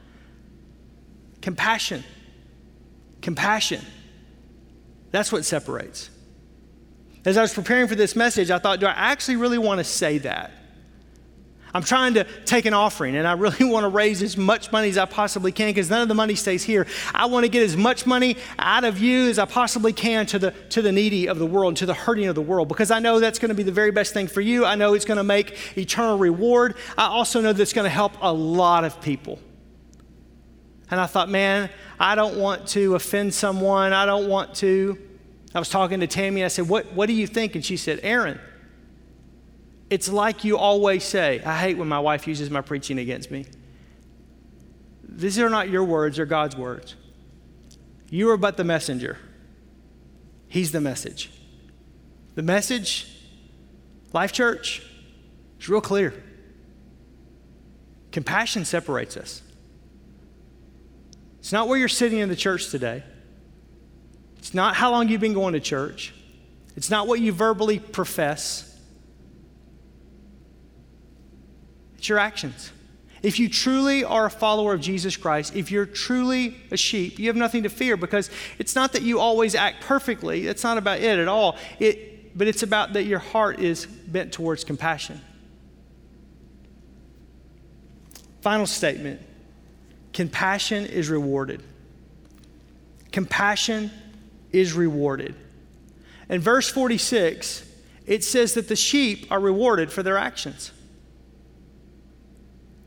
Compassion. 1.42 2.04
Compassion. 3.22 3.82
That's 5.12 5.32
what 5.32 5.46
separates. 5.46 6.10
As 7.24 7.38
I 7.38 7.42
was 7.42 7.54
preparing 7.54 7.88
for 7.88 7.96
this 7.96 8.16
message, 8.16 8.52
I 8.52 8.60
thought, 8.60 8.80
do 8.80 8.86
I 8.86 8.92
actually 8.92 9.38
really 9.38 9.58
want 9.58 9.80
to 9.80 9.84
say 9.84 10.20
that? 10.20 10.52
I'm 11.76 11.84
trying 11.84 12.14
to 12.14 12.24
take 12.46 12.66
an 12.66 12.74
offering 12.74 13.18
and 13.18 13.28
I 13.28 13.34
really 13.34 13.66
want 13.70 13.84
to 13.84 13.90
raise 13.90 14.24
as 14.24 14.38
much 14.38 14.72
money 14.72 14.88
as 14.88 14.98
I 14.98 15.04
possibly 15.04 15.52
can 15.52 15.68
because 15.68 15.90
none 15.90 16.02
of 16.02 16.08
the 16.08 16.16
money 16.16 16.34
stays 16.36 16.64
here. 16.64 16.88
I 17.14 17.26
want 17.26 17.44
to 17.44 17.50
get 17.50 17.64
as 17.64 17.76
much 17.76 18.06
money 18.06 18.38
out 18.58 18.86
of 18.86 18.98
you 18.98 19.28
as 19.28 19.38
I 19.38 19.44
possibly 19.44 19.92
can 19.92 20.26
to 20.28 20.40
the, 20.40 20.52
to 20.70 20.82
the 20.82 20.94
needy 20.94 21.28
of 21.28 21.38
the 21.38 21.46
world 21.46 21.72
and 21.72 21.78
to 21.78 21.86
the 21.86 21.94
hurting 21.94 22.28
of 22.28 22.36
the 22.36 22.42
world 22.42 22.70
because 22.70 22.92
I 22.92 23.00
know 23.00 23.20
that's 23.20 23.40
going 23.40 23.50
to 23.50 23.56
be 23.56 23.64
the 23.64 23.74
very 23.74 23.92
best 23.92 24.14
thing 24.14 24.28
for 24.28 24.40
you. 24.40 24.66
I 24.66 24.76
know 24.76 24.94
it's 24.94 25.04
going 25.04 25.18
to 25.18 25.24
make 25.26 25.78
eternal 25.78 26.18
reward. 26.18 26.76
I 26.98 27.08
also 27.08 27.42
know 27.42 27.52
that's 27.52 27.74
going 27.74 27.84
to 27.84 27.90
help 27.90 28.14
a 28.22 28.32
lot 28.32 28.86
of 28.86 29.02
people. 29.02 29.38
And 30.90 30.98
I 30.98 31.08
thought, 31.08 31.30
man, 31.30 31.70
I 32.00 32.16
don't 32.16 32.38
want 32.38 32.70
to 32.70 32.96
offend 32.96 33.34
someone. 33.34 33.92
I 33.92 34.06
don't 34.06 34.30
want 34.30 34.56
to. 34.56 34.98
I 35.54 35.60
was 35.60 35.68
talking 35.68 36.00
to 36.00 36.08
Tammy. 36.08 36.46
I 36.46 36.48
said, 36.48 36.70
what, 36.70 36.94
what 36.94 37.08
do 37.08 37.14
you 37.14 37.28
think? 37.28 37.56
And 37.56 37.66
she 37.66 37.76
said, 37.76 38.00
Aaron, 38.02 38.40
it's 39.89 40.10
like 40.10 40.43
you 40.43 40.58
always 40.58 41.04
say. 41.04 41.41
I 41.43 41.58
hate 41.58 41.78
when 41.78 41.88
my 41.88 42.00
wife 42.00 42.28
uses 42.28 42.50
my 42.50 42.62
preaching 42.62 43.00
against 43.00 43.32
me. 43.32 43.45
These 45.08 45.39
are 45.39 45.50
not 45.50 45.69
your 45.69 45.84
words, 45.84 46.17
they're 46.17 46.26
God's 46.26 46.56
words. 46.56 46.95
You 48.10 48.30
are 48.30 48.38
but 48.38 48.58
the 48.58 48.63
messenger, 48.63 49.17
He's 50.48 50.71
the 50.71 50.82
message. 50.82 51.32
The 52.36 52.43
message, 52.43 53.08
Life 54.12 54.34
Church, 54.34 54.82
is 55.60 55.69
real 55.69 55.82
clear. 55.82 56.13
Compassion 58.12 58.65
separates 58.65 59.15
us. 59.15 59.41
It's 61.39 61.52
not 61.52 61.67
where 61.67 61.78
you're 61.78 61.88
sitting 61.88 62.19
in 62.19 62.28
the 62.28 62.36
church 62.36 62.69
today. 62.69 63.04
It's 64.38 64.54
not 64.54 64.76
how 64.76 64.91
long 64.91 65.10
you've 65.10 65.21
been 65.21 65.34
going 65.34 65.54
to 65.54 65.60
church. 65.60 66.13
It's 66.76 66.89
not 66.89 67.08
what 67.08 67.19
you 67.19 67.32
verbally 67.32 67.80
profess. 67.80 68.75
It's 72.06 72.10
your 72.10 72.20
actions. 72.20 72.72
If 73.24 73.39
you 73.39 73.50
truly 73.50 74.04
are 74.04 74.28
a 74.28 74.30
follower 74.30 74.76
of 74.76 74.80
Jesus 74.80 75.18
Christ, 75.18 75.56
if 75.56 75.72
you're 75.72 75.88
truly 75.88 76.56
a 76.70 76.78
sheep, 76.78 77.18
you 77.18 77.26
have 77.30 77.36
nothing 77.36 77.63
to 77.63 77.70
fear 77.70 77.98
because 77.98 78.30
it's 78.60 78.76
not 78.76 78.94
that 78.94 79.02
you 79.02 79.20
always 79.20 79.56
act 79.56 79.82
perfectly. 79.82 80.46
It's 80.46 80.63
not 80.63 80.78
about 80.78 81.00
it 81.00 81.18
at 81.18 81.28
all. 81.28 81.58
It, 81.80 82.38
but 82.38 82.48
it's 82.48 82.62
about 82.62 82.94
that 82.94 83.06
your 83.06 83.18
heart 83.18 83.60
is 83.60 83.88
bent 83.88 84.32
towards 84.32 84.63
compassion. 84.63 85.20
Final 88.41 88.68
statement 88.68 89.20
compassion 90.13 90.86
is 90.86 91.10
rewarded. 91.10 91.63
Compassion 93.12 93.89
is 94.52 94.74
rewarded. 94.74 95.34
In 96.30 96.39
verse 96.39 96.70
46, 96.70 97.68
it 98.06 98.24
says 98.24 98.54
that 98.54 98.68
the 98.68 98.76
sheep 98.76 99.26
are 99.32 99.39
rewarded 99.39 99.91
for 99.91 100.04
their 100.04 100.20
actions. 100.20 100.72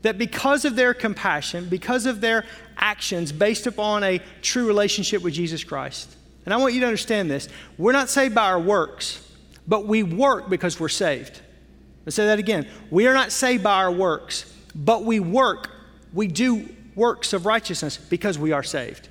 That 0.01 0.17
because 0.17 0.63
of 0.65 0.75
their 0.75 0.93
compassion, 0.93 1.67
because 1.67 2.05
of 2.05 2.21
their 2.21 2.45
actions 2.77 3.31
based 3.31 3.67
upon 3.67 4.03
a 4.03 4.21
true 4.41 4.65
relationship 4.65 5.21
with 5.21 5.33
Jesus 5.33 5.63
Christ, 5.63 6.15
and 6.45 6.53
I 6.53 6.57
want 6.57 6.73
you 6.73 6.79
to 6.79 6.85
understand 6.85 7.29
this 7.29 7.49
we're 7.77 7.91
not 7.91 8.09
saved 8.09 8.33
by 8.33 8.45
our 8.45 8.59
works, 8.59 9.25
but 9.67 9.85
we 9.85 10.03
work 10.03 10.49
because 10.49 10.79
we're 10.79 10.89
saved. 10.89 11.41
Let's 12.05 12.15
say 12.15 12.25
that 12.25 12.39
again. 12.39 12.67
We 12.89 13.07
are 13.07 13.13
not 13.13 13.31
saved 13.31 13.63
by 13.63 13.75
our 13.75 13.91
works, 13.91 14.51
but 14.73 15.03
we 15.03 15.19
work, 15.19 15.69
we 16.13 16.27
do 16.27 16.67
works 16.95 17.33
of 17.33 17.45
righteousness 17.45 17.97
because 17.97 18.39
we 18.39 18.51
are 18.51 18.63
saved. 18.63 19.09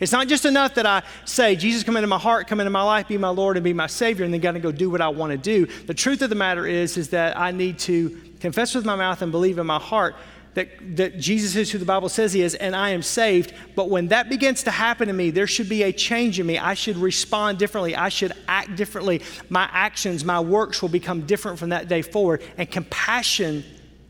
It's 0.00 0.12
not 0.12 0.28
just 0.28 0.44
enough 0.44 0.74
that 0.74 0.86
I 0.86 1.02
say, 1.24 1.56
Jesus, 1.56 1.82
come 1.82 1.96
into 1.96 2.06
my 2.06 2.18
heart, 2.18 2.46
come 2.46 2.60
into 2.60 2.70
my 2.70 2.82
life, 2.82 3.08
be 3.08 3.18
my 3.18 3.28
Lord, 3.28 3.56
and 3.56 3.64
be 3.64 3.72
my 3.72 3.86
Savior, 3.86 4.24
and 4.24 4.32
then 4.32 4.40
got 4.40 4.52
to 4.52 4.60
go 4.60 4.70
do 4.70 4.90
what 4.90 5.00
I 5.00 5.08
want 5.08 5.32
to 5.32 5.38
do. 5.38 5.66
The 5.86 5.94
truth 5.94 6.22
of 6.22 6.30
the 6.30 6.36
matter 6.36 6.66
is, 6.66 6.96
is 6.96 7.10
that 7.10 7.38
I 7.38 7.50
need 7.50 7.78
to 7.80 8.20
confess 8.40 8.74
with 8.74 8.84
my 8.84 8.96
mouth 8.96 9.22
and 9.22 9.32
believe 9.32 9.58
in 9.58 9.66
my 9.66 9.78
heart 9.78 10.16
that, 10.54 10.96
that 10.96 11.18
Jesus 11.18 11.54
is 11.54 11.70
who 11.70 11.78
the 11.78 11.84
Bible 11.84 12.08
says 12.08 12.32
he 12.32 12.42
is, 12.42 12.54
and 12.54 12.74
I 12.74 12.90
am 12.90 13.02
saved. 13.02 13.52
But 13.76 13.90
when 13.90 14.08
that 14.08 14.28
begins 14.28 14.64
to 14.64 14.70
happen 14.70 15.06
to 15.06 15.14
me, 15.14 15.30
there 15.30 15.46
should 15.46 15.68
be 15.68 15.84
a 15.84 15.92
change 15.92 16.40
in 16.40 16.46
me. 16.46 16.58
I 16.58 16.74
should 16.74 16.96
respond 16.96 17.58
differently. 17.58 17.94
I 17.94 18.08
should 18.08 18.32
act 18.48 18.74
differently. 18.74 19.22
My 19.48 19.68
actions, 19.70 20.24
my 20.24 20.40
works 20.40 20.82
will 20.82 20.88
become 20.88 21.26
different 21.26 21.58
from 21.58 21.68
that 21.68 21.86
day 21.88 22.02
forward. 22.02 22.42
And 22.56 22.68
compassion 22.68 23.64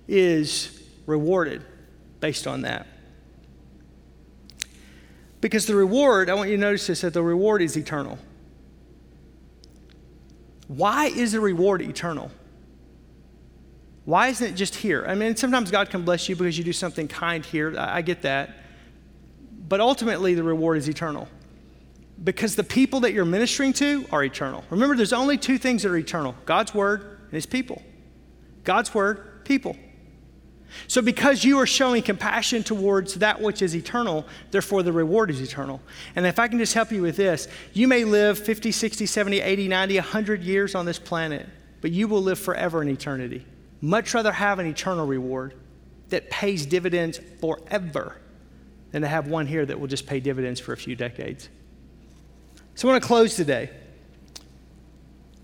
is 0.06 0.82
rewarded 1.06 1.64
based 2.20 2.46
on 2.46 2.62
that. 2.62 2.86
Because 5.40 5.66
the 5.66 5.76
reward, 5.76 6.30
I 6.30 6.34
want 6.34 6.48
you 6.48 6.56
to 6.56 6.60
notice 6.60 6.86
this, 6.86 7.02
that 7.02 7.14
the 7.14 7.22
reward 7.22 7.62
is 7.62 7.76
eternal. 7.76 8.18
Why 10.66 11.06
is 11.06 11.32
the 11.32 11.40
reward 11.40 11.82
eternal? 11.82 12.30
Why 14.08 14.28
isn't 14.28 14.52
it 14.52 14.54
just 14.54 14.74
here? 14.74 15.04
I 15.06 15.14
mean, 15.14 15.36
sometimes 15.36 15.70
God 15.70 15.90
can 15.90 16.02
bless 16.02 16.30
you 16.30 16.34
because 16.34 16.56
you 16.56 16.64
do 16.64 16.72
something 16.72 17.08
kind 17.08 17.44
here. 17.44 17.74
I, 17.78 18.00
get 18.00 18.22
that. 18.22 18.56
But 19.68 19.80
ultimately, 19.80 20.32
the 20.32 20.42
reward 20.42 20.78
is 20.78 20.88
eternal 20.88 21.28
because 22.24 22.56
the 22.56 22.64
people 22.64 23.00
that 23.00 23.12
you're 23.12 23.26
ministering 23.26 23.74
to 23.74 24.06
are 24.10 24.24
eternal. 24.24 24.64
Remember, 24.70 24.96
there's 24.96 25.12
only 25.12 25.36
two 25.36 25.58
things 25.58 25.82
that 25.82 25.90
are 25.90 25.96
eternal 25.98 26.34
God's 26.46 26.72
word 26.72 27.02
and 27.24 27.32
his 27.32 27.44
people. 27.44 27.82
God's 28.64 28.94
word, 28.94 29.44
people. 29.44 29.76
So, 30.86 31.02
because 31.02 31.44
you 31.44 31.58
are 31.58 31.66
showing 31.66 32.02
compassion 32.02 32.62
towards 32.62 33.16
that 33.16 33.42
which 33.42 33.60
is 33.60 33.76
eternal, 33.76 34.24
therefore 34.52 34.82
the 34.82 34.92
reward 34.92 35.30
is 35.30 35.42
eternal. 35.42 35.82
And 36.16 36.24
if 36.24 36.38
I 36.38 36.48
can 36.48 36.58
just 36.58 36.72
help 36.72 36.90
you 36.90 37.02
with 37.02 37.18
this, 37.18 37.46
you 37.74 37.86
may 37.86 38.04
live 38.04 38.38
50, 38.38 38.72
60, 38.72 39.04
70, 39.04 39.40
80, 39.42 39.68
90, 39.68 39.94
100 39.96 40.42
years 40.42 40.74
on 40.74 40.86
this 40.86 40.98
planet, 40.98 41.46
but 41.82 41.90
you 41.90 42.08
will 42.08 42.22
live 42.22 42.38
forever 42.38 42.80
in 42.80 42.88
eternity. 42.88 43.44
Much 43.80 44.14
rather 44.14 44.32
have 44.32 44.58
an 44.58 44.66
eternal 44.66 45.06
reward 45.06 45.54
that 46.08 46.30
pays 46.30 46.66
dividends 46.66 47.20
forever 47.40 48.16
than 48.90 49.02
to 49.02 49.08
have 49.08 49.28
one 49.28 49.46
here 49.46 49.64
that 49.64 49.78
will 49.78 49.86
just 49.86 50.06
pay 50.06 50.20
dividends 50.20 50.58
for 50.58 50.72
a 50.72 50.76
few 50.76 50.96
decades. 50.96 51.48
So 52.74 52.88
I 52.88 52.92
want 52.92 53.02
to 53.02 53.06
close 53.06 53.34
today. 53.34 53.70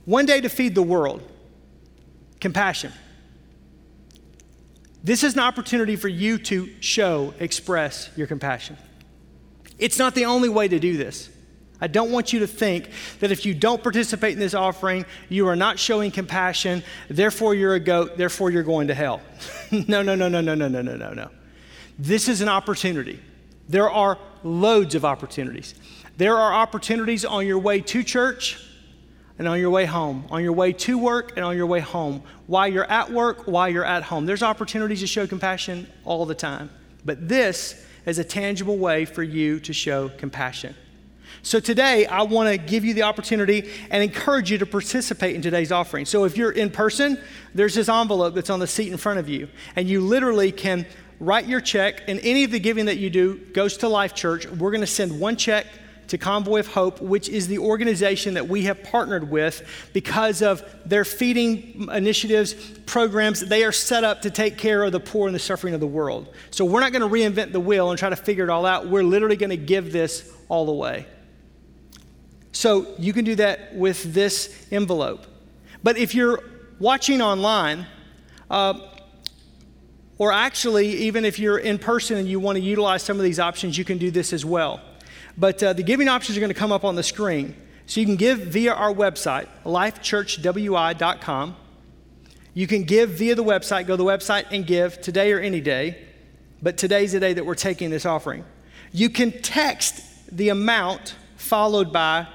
One 0.05 0.27
day 0.27 0.40
to 0.40 0.49
feed 0.49 0.75
the 0.75 0.83
world, 0.83 1.23
compassion. 2.40 2.92
This 5.03 5.23
is 5.23 5.35
an 5.35 5.40
opportunity 5.40 5.97
for 5.97 6.09
you 6.09 6.38
to 6.38 6.68
show, 6.81 7.35
express 7.38 8.11
your 8.16 8.27
compassion. 8.27 8.77
It's 9.79 9.99
not 9.99 10.14
the 10.14 10.25
only 10.25 10.49
way 10.49 10.68
to 10.68 10.79
do 10.79 10.97
this. 10.97 11.29
I 11.85 11.87
don't 11.87 12.11
want 12.11 12.33
you 12.33 12.38
to 12.38 12.47
think 12.47 12.88
that 13.20 13.31
if 13.31 13.44
you 13.44 13.53
don't 13.53 13.83
participate 13.83 14.33
in 14.33 14.38
this 14.38 14.55
offering, 14.55 15.05
you 15.29 15.47
are 15.49 15.55
not 15.55 15.79
showing 15.79 16.11
compassion, 16.11 16.83
therefore 17.09 17.55
you're 17.55 17.75
a 17.75 17.81
goat, 17.81 18.16
therefore 18.16 18.51
you're 18.51 18.62
going 18.62 18.88
to 18.88 18.94
hell. 18.94 19.20
no, 19.70 20.01
no, 20.01 20.14
no, 20.14 20.31
no, 20.31 20.40
no, 20.40 20.55
no, 20.55 20.66
no, 20.66 20.81
no, 20.81 20.97
no, 20.97 21.12
no. 21.12 21.29
This 21.99 22.27
is 22.27 22.40
an 22.40 22.49
opportunity. 22.49 23.20
There 23.68 23.90
are 23.90 24.16
loads 24.42 24.94
of 24.94 25.05
opportunities. 25.05 25.75
There 26.16 26.38
are 26.38 26.55
opportunities 26.55 27.23
on 27.27 27.47
your 27.47 27.59
way 27.59 27.83
to 27.83 28.03
church 28.03 28.66
and 29.38 29.47
on 29.47 29.61
your 29.61 29.68
way 29.68 29.85
home, 29.85 30.25
on 30.31 30.42
your 30.42 30.55
way 30.55 30.73
to 30.73 30.97
work 30.97 31.33
and 31.37 31.44
on 31.44 31.55
your 31.55 31.66
way 31.66 31.81
home, 31.81 32.23
while 32.47 32.66
you're 32.66 32.90
at 32.90 33.12
work, 33.12 33.47
while 33.47 33.68
you're 33.68 33.85
at 33.85 34.05
home. 34.05 34.25
There's 34.25 34.42
opportunities 34.42 35.01
to 35.01 35.07
show 35.07 35.27
compassion 35.27 35.87
all 36.07 36.25
the 36.25 36.35
time. 36.35 36.70
But 37.05 37.29
this 37.29 37.85
is 38.07 38.18
a 38.18 38.25
tangible 38.25 38.79
way 38.79 39.05
for 39.05 39.23
you 39.23 39.61
to 39.61 39.75
show 39.75 40.09
compassion. 40.09 40.75
So 41.44 41.61
today, 41.61 42.07
I 42.07 42.22
want 42.22 42.48
to 42.48 42.57
give 42.57 42.87
you 42.87 42.94
the 42.94 43.02
opportunity 43.02 43.70
and 43.90 44.02
encourage 44.02 44.50
you 44.50 44.57
to 44.57 44.66
participate 44.66 45.35
in 45.35 45.42
today's 45.42 45.70
offering. 45.70 46.07
So 46.07 46.24
if 46.24 46.38
you're 46.38 46.50
in 46.50 46.70
person, 46.70 47.20
there's 47.54 47.74
this 47.74 47.90
envelope 47.90 48.35
that's 48.35 48.48
on 48.48 48.61
the 48.61 48.66
seat 48.66 48.90
in 48.90 48.96
front 48.96 49.18
of 49.18 49.28
you, 49.28 49.48
and 49.76 49.87
you 49.87 50.00
literally 50.00 50.50
can 50.50 50.87
write 51.20 51.46
your 51.46 51.61
check, 51.61 52.02
and 52.09 52.18
any 52.20 52.44
of 52.44 52.50
the 52.50 52.59
giving 52.59 52.87
that 52.87 52.96
you 52.96 53.11
do 53.11 53.37
goes 53.52 53.76
to 53.78 53.88
Life 53.88 54.14
Church. 54.14 54.46
We're 54.46 54.70
going 54.70 54.80
to 54.80 54.87
send 54.87 55.20
one 55.20 55.37
check 55.37 55.66
to 56.09 56.16
Convoy 56.16 56.61
of 56.61 56.66
Hope, 56.68 57.02
which 57.02 57.28
is 57.28 57.46
the 57.46 57.59
organization 57.59 58.35
that 58.35 58.48
we 58.48 58.62
have 58.62 58.83
partnered 58.83 59.30
with 59.30 59.90
because 59.92 60.40
of 60.40 60.62
their 60.87 61.04
feeding 61.04 61.90
initiatives, 61.92 62.54
programs. 62.87 63.40
They 63.40 63.64
are 63.64 63.72
set 63.72 64.02
up 64.02 64.22
to 64.22 64.30
take 64.30 64.57
care 64.57 64.83
of 64.83 64.92
the 64.92 65.00
poor 65.00 65.26
and 65.26 65.35
the 65.35 65.40
suffering 65.40 65.74
of 65.74 65.80
the 65.80 65.87
world. 65.87 66.35
So 66.50 66.64
we're 66.64 66.80
not 66.80 66.92
going 66.92 67.02
to 67.02 67.09
reinvent 67.09 67.52
the 67.52 67.61
wheel 67.61 67.90
and 67.90 67.98
try 67.98 68.09
to 68.09 68.16
figure 68.16 68.44
it 68.44 68.50
all 68.50 68.64
out. 68.64 68.88
We're 68.88 69.04
literally 69.04 69.37
going 69.37 69.50
to 69.50 69.59
give 69.59 69.92
this 69.92 70.33
all 70.48 70.70
away. 70.70 71.07
So 72.54 72.86
you 72.98 73.12
can 73.12 73.24
do 73.24 73.34
that 73.34 73.74
with 73.74 74.14
this 74.14 74.66
envelope. 74.70 75.26
But 75.82 75.98
if 75.98 76.14
you're 76.14 76.42
watching 76.78 77.20
online, 77.20 77.86
uh, 78.48 78.78
or 80.18 80.32
actually, 80.32 80.88
even 80.88 81.24
if 81.24 81.40
you're 81.40 81.58
in 81.58 81.78
person 81.78 82.16
and 82.16 82.28
you 82.28 82.38
want 82.38 82.56
to 82.56 82.62
utilize 82.62 83.02
some 83.02 83.16
of 83.16 83.24
these 83.24 83.40
options, 83.40 83.76
you 83.76 83.84
can 83.84 83.98
do 83.98 84.12
this 84.12 84.32
as 84.32 84.44
well. 84.44 84.80
But 85.36 85.60
uh, 85.62 85.72
the 85.72 85.82
giving 85.82 86.06
options 86.08 86.38
are 86.38 86.40
going 86.40 86.52
to 86.52 86.58
come 86.58 86.70
up 86.70 86.84
on 86.84 86.94
the 86.94 87.02
screen. 87.02 87.56
So 87.86 87.98
you 87.98 88.06
can 88.06 88.14
give 88.14 88.38
via 88.38 88.72
our 88.72 88.94
website, 88.94 89.48
lifechurchwi.com. 89.64 91.56
You 92.54 92.66
can 92.68 92.84
give 92.84 93.10
via 93.10 93.34
the 93.34 93.42
website, 93.42 93.88
go 93.88 93.94
to 93.94 94.02
the 94.02 94.08
website 94.08 94.46
and 94.52 94.64
give 94.64 95.00
today 95.00 95.32
or 95.32 95.40
any 95.40 95.60
day. 95.60 95.98
But 96.62 96.78
today's 96.78 97.10
the 97.12 97.20
day 97.20 97.32
that 97.32 97.44
we're 97.44 97.56
taking 97.56 97.90
this 97.90 98.06
offering. 98.06 98.44
You 98.92 99.10
can 99.10 99.32
text 99.42 100.00
the 100.30 100.50
amount 100.50 101.16
followed 101.36 101.92
by 101.92 102.28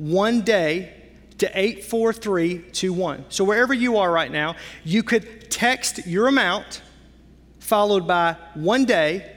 one 0.00 0.40
day 0.40 0.94
to 1.38 1.46
84321. 1.58 3.26
So 3.28 3.44
wherever 3.44 3.74
you 3.74 3.98
are 3.98 4.10
right 4.10 4.30
now, 4.30 4.56
you 4.82 5.02
could 5.02 5.50
text 5.50 6.06
your 6.06 6.26
amount 6.26 6.82
followed 7.58 8.06
by 8.06 8.36
one 8.54 8.86
day 8.86 9.36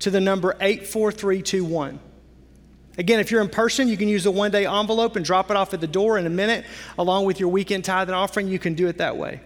to 0.00 0.10
the 0.10 0.20
number 0.20 0.56
84321. 0.60 2.00
Again, 2.98 3.20
if 3.20 3.30
you're 3.30 3.40
in 3.40 3.48
person, 3.48 3.88
you 3.88 3.96
can 3.96 4.08
use 4.08 4.24
the 4.24 4.30
one 4.30 4.50
day 4.50 4.66
envelope 4.66 5.16
and 5.16 5.24
drop 5.24 5.50
it 5.50 5.56
off 5.56 5.72
at 5.72 5.80
the 5.80 5.86
door 5.86 6.18
in 6.18 6.26
a 6.26 6.30
minute, 6.30 6.64
along 6.98 7.24
with 7.24 7.38
your 7.38 7.48
weekend 7.48 7.84
tithe 7.84 8.08
and 8.08 8.16
offering. 8.16 8.48
You 8.48 8.58
can 8.58 8.74
do 8.74 8.88
it 8.88 8.98
that 8.98 9.16
way. 9.16 9.40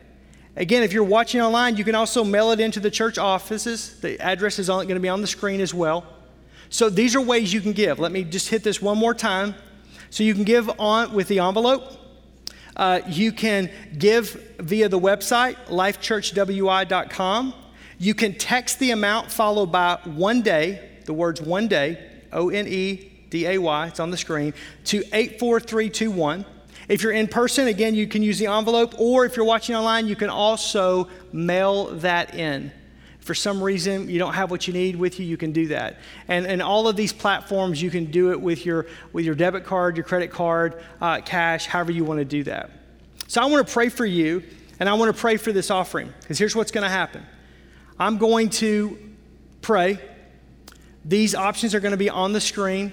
Again, 0.57 0.83
if 0.83 0.93
you're 0.93 1.05
watching 1.05 1.41
online, 1.41 1.77
you 1.77 1.85
can 1.85 1.95
also 1.95 2.25
mail 2.25 2.51
it 2.51 2.61
into 2.61 2.81
the 2.81 2.91
church 2.91 3.19
offices. 3.19 4.01
The 4.01 4.19
address 4.21 4.59
is 4.59 4.69
going 4.69 4.89
to 4.89 5.01
be 5.01 5.09
on 5.09 5.21
the 5.21 5.27
screen 5.27 5.61
as 5.61 5.75
well. 5.75 6.07
So 6.71 6.89
these 6.89 7.15
are 7.15 7.21
ways 7.21 7.53
you 7.53 7.61
can 7.61 7.73
give. 7.73 7.99
Let 7.99 8.13
me 8.13 8.25
just 8.25 8.49
hit 8.49 8.63
this 8.63 8.81
one 8.81 8.97
more 8.97 9.15
time. 9.15 9.55
So 10.11 10.25
you 10.25 10.35
can 10.35 10.45
give 10.45 10.69
on 10.79 11.13
with 11.15 11.29
the 11.29 11.39
envelope. 11.39 11.97
Uh, 12.77 13.01
you 13.09 13.33
can 13.33 13.71
give 13.99 14.55
via 14.59 14.89
the 14.89 14.99
website, 14.99 15.57
lifechurchwi.com. 15.67 17.55
You 17.99 18.15
can 18.15 18.35
text 18.35 18.79
the 18.79 18.91
amount 18.91 19.31
followed 19.31 19.71
by 19.71 19.99
one 20.05 20.43
day, 20.43 20.89
the 21.05 21.13
words 21.13 21.41
one 21.41 21.69
day, 21.69 22.11
O 22.33 22.51
N 22.51 22.67
E 22.67 23.13
D 23.29 23.47
A 23.47 23.59
Y, 23.59 23.87
it's 23.87 24.01
on 24.01 24.11
the 24.11 24.17
screen, 24.17 24.55
to 24.87 24.99
84321. 25.13 26.45
If 26.89 27.03
you're 27.03 27.13
in 27.13 27.29
person, 27.29 27.69
again, 27.69 27.95
you 27.95 28.09
can 28.09 28.23
use 28.23 28.39
the 28.39 28.47
envelope, 28.47 28.99
or 28.99 29.25
if 29.25 29.37
you're 29.37 29.45
watching 29.45 29.77
online, 29.77 30.09
you 30.09 30.17
can 30.17 30.31
also 30.31 31.09
mail 31.33 31.95
that 31.97 32.35
in 32.35 32.73
for 33.31 33.35
some 33.37 33.63
reason 33.63 34.11
you 34.11 34.19
don't 34.19 34.35
have 34.35 34.51
what 34.51 34.67
you 34.67 34.73
need 34.73 34.97
with 34.97 35.21
you, 35.21 35.25
you 35.25 35.37
can 35.37 35.53
do 35.53 35.69
that. 35.69 35.99
And, 36.27 36.49
and 36.49 36.61
all 36.61 36.89
of 36.89 36.97
these 36.97 37.13
platforms, 37.13 37.81
you 37.81 37.89
can 37.89 38.07
do 38.07 38.33
it 38.33 38.41
with 38.41 38.67
your, 38.67 38.87
with 39.13 39.25
your 39.25 39.37
debit 39.37 39.63
card, 39.63 39.97
your 39.97 40.03
credit 40.03 40.33
card, 40.33 40.83
uh, 41.01 41.21
cash, 41.21 41.67
however 41.67 41.93
you 41.93 42.03
want 42.03 42.19
to 42.19 42.25
do 42.25 42.43
that. 42.43 42.73
So 43.29 43.41
I 43.41 43.45
want 43.45 43.65
to 43.65 43.73
pray 43.73 43.89
for 43.89 44.05
you, 44.05 44.43
and 44.81 44.89
I 44.89 44.95
want 44.95 45.15
to 45.15 45.21
pray 45.21 45.37
for 45.37 45.53
this 45.53 45.71
offering, 45.71 46.13
because 46.19 46.41
here's 46.41 46.57
what's 46.57 46.73
going 46.73 46.83
to 46.83 46.91
happen. 46.91 47.25
I'm 48.01 48.19
going 48.19 48.51
to 48.51 48.99
pray. 49.63 50.01
These 51.05 51.37
options 51.37 51.73
are 51.73 51.81
going 51.81 51.93
to 51.93 51.97
be 51.97 52.11
on 52.11 52.33
the 52.33 52.41
screen. 52.41 52.93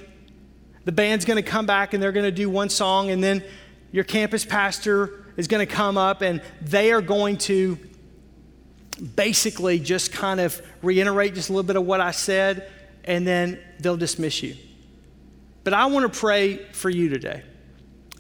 The 0.86 0.92
band's 0.92 1.26
going 1.26 1.44
to 1.44 1.50
come 1.50 1.66
back 1.66 1.96
and 1.96 2.04
they're 2.04 2.12
going 2.12 2.26
to 2.26 2.32
do 2.32 2.48
one 2.48 2.70
song, 2.70 3.10
and 3.10 3.24
then 3.24 3.44
your 3.92 4.04
campus 4.04 4.46
pastor 4.46 5.26
is 5.36 5.48
going 5.48 5.66
to 5.66 5.74
come 5.74 5.98
up 5.98 6.22
and 6.22 6.44
they 6.62 6.92
are 6.92 7.02
going 7.02 7.38
to 7.38 7.80
basically 9.16 9.80
just 9.80 10.12
kind 10.12 10.40
of 10.40 10.62
reiterate 10.82 11.36
just 11.36 11.50
a 11.50 11.54
little 11.54 11.68
bit 11.68 11.76
of 11.76 11.86
what 11.86 12.02
I 12.02 12.12
said, 12.12 12.70
and 13.04 13.26
then 13.26 13.60
they'll 13.80 13.98
dismiss 13.98 14.44
you. 14.44 14.56
But 15.64 15.74
I 15.74 15.86
want 15.88 16.12
to 16.12 16.20
pray 16.20 16.58
for 16.72 16.90
you 16.90 17.10
today. 17.10 17.44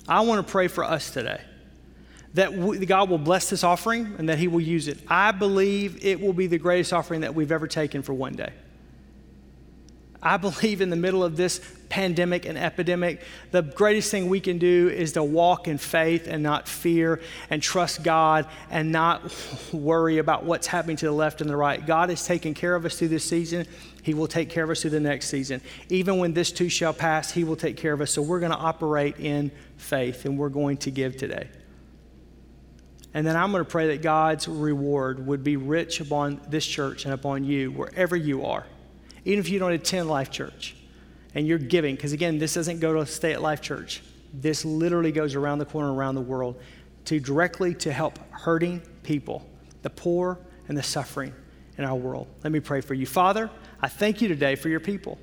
I 0.08 0.22
want 0.22 0.46
to 0.46 0.52
pray 0.52 0.68
for 0.68 0.84
us 0.84 1.12
today 1.12 1.42
that 2.34 2.86
God 2.88 3.10
will 3.10 3.18
bless 3.18 3.50
this 3.50 3.64
offering 3.64 4.16
and 4.18 4.30
that 4.30 4.38
He 4.38 4.48
will 4.48 4.62
use 4.62 4.88
it. 4.88 5.00
I 5.08 5.32
believe 5.32 6.06
it 6.06 6.22
will 6.22 6.34
be 6.34 6.48
the 6.48 6.58
greatest 6.58 6.94
offering 6.94 7.22
that 7.22 7.34
we've 7.34 7.52
ever 7.52 7.68
taken 7.68 8.04
for 8.04 8.14
one 8.14 8.34
day. 8.34 8.54
I 10.22 10.38
believe 10.38 10.82
in 10.82 10.90
the 10.90 10.96
middle 10.96 11.24
of 11.24 11.38
this 11.38 11.60
pandemic 11.90 12.46
and 12.46 12.58
epidemic, 12.58 13.22
the 13.52 13.62
greatest 13.62 14.12
thing 14.12 14.30
we 14.30 14.40
can 14.40 14.58
do 14.58 14.90
is 14.90 15.14
to 15.14 15.24
walk 15.24 15.68
in 15.68 15.78
faith 15.78 16.28
and 16.28 16.44
not 16.44 16.68
fear 16.68 17.22
and 17.50 17.62
trust 17.62 18.04
God 18.04 18.48
and 18.70 18.92
not 18.92 19.34
worry 19.74 20.18
about 20.18 20.44
what's 20.44 20.68
happening 20.68 20.98
to 20.98 21.06
the 21.06 21.12
left 21.12 21.42
and 21.42 21.50
the 21.50 21.56
right. 21.56 21.86
God 21.86 22.10
is 22.10 22.26
taking 22.26 22.54
care 22.54 22.76
of 22.76 22.86
us 22.86 22.98
through 22.98 23.10
this 23.10 23.24
season. 23.24 23.66
He 24.04 24.14
will 24.14 24.28
take 24.28 24.50
care 24.50 24.64
of 24.64 24.70
us 24.70 24.82
through 24.82 24.92
the 24.92 25.00
next 25.00 25.30
season. 25.30 25.62
Even 25.90 26.18
when 26.18 26.34
this 26.34 26.52
too 26.52 26.70
shall 26.70 26.94
pass, 26.94 27.32
He 27.32 27.44
will 27.44 27.56
take 27.56 27.78
care 27.78 27.94
of 27.94 28.02
us. 28.02 28.12
So 28.12 28.22
we're 28.22 28.40
going 28.40 28.52
to 28.52 28.58
operate 28.58 29.20
in 29.20 29.52
faith 29.78 30.26
and 30.26 30.38
we're 30.38 30.50
going 30.50 30.78
to 30.78 30.92
give 30.92 31.18
today. 31.18 31.50
And 33.14 33.26
then 33.26 33.36
I'm 33.36 33.52
going 33.52 33.64
to 33.64 33.70
pray 33.70 33.88
that 33.88 34.02
God's 34.02 34.48
reward 34.48 35.26
would 35.26 35.44
be 35.44 35.58
rich 35.58 36.02
upon 36.02 36.42
this 36.50 36.66
church 36.66 37.06
and 37.06 37.14
upon 37.14 37.44
you, 37.44 37.72
wherever 37.72 38.16
you 38.16 38.46
are 38.46 38.66
even 39.28 39.42
if 39.42 39.50
you 39.50 39.60
don't 39.60 39.74
attend 39.74 40.08
Life 40.08 40.32
Church 40.32 40.74
and 41.38 41.48
you're 41.48 41.60
giving, 41.60 41.96
because 41.96 42.14
again, 42.14 42.40
this 42.40 42.56
doesn't 42.56 42.80
go 42.80 42.94
to 42.94 43.06
stay 43.06 43.32
at 43.32 43.44
Life 43.44 43.62
Church. 43.62 44.02
This 44.34 44.66
literally 44.66 45.12
goes 45.12 45.36
around 45.36 45.60
the 45.60 45.66
corner, 45.66 45.94
around 45.94 46.16
the 46.16 46.22
world, 46.22 46.60
to 47.06 47.20
directly 47.20 47.76
to 47.76 47.94
help 47.94 48.18
hurting 48.32 48.82
people, 49.04 49.48
the 49.84 49.90
poor 49.92 50.40
and 50.68 50.76
the 50.76 50.82
suffering 50.82 51.32
in 51.78 51.86
our 51.86 51.94
world. 51.94 52.28
Let 52.44 52.52
me 52.52 52.60
pray 52.60 52.82
for 52.82 52.96
you. 52.96 53.06
Father, 53.06 53.52
I 53.80 53.88
thank 53.88 54.20
you 54.20 54.28
today 54.28 54.56
for 54.56 54.70
your 54.70 54.80
people. 54.80 55.20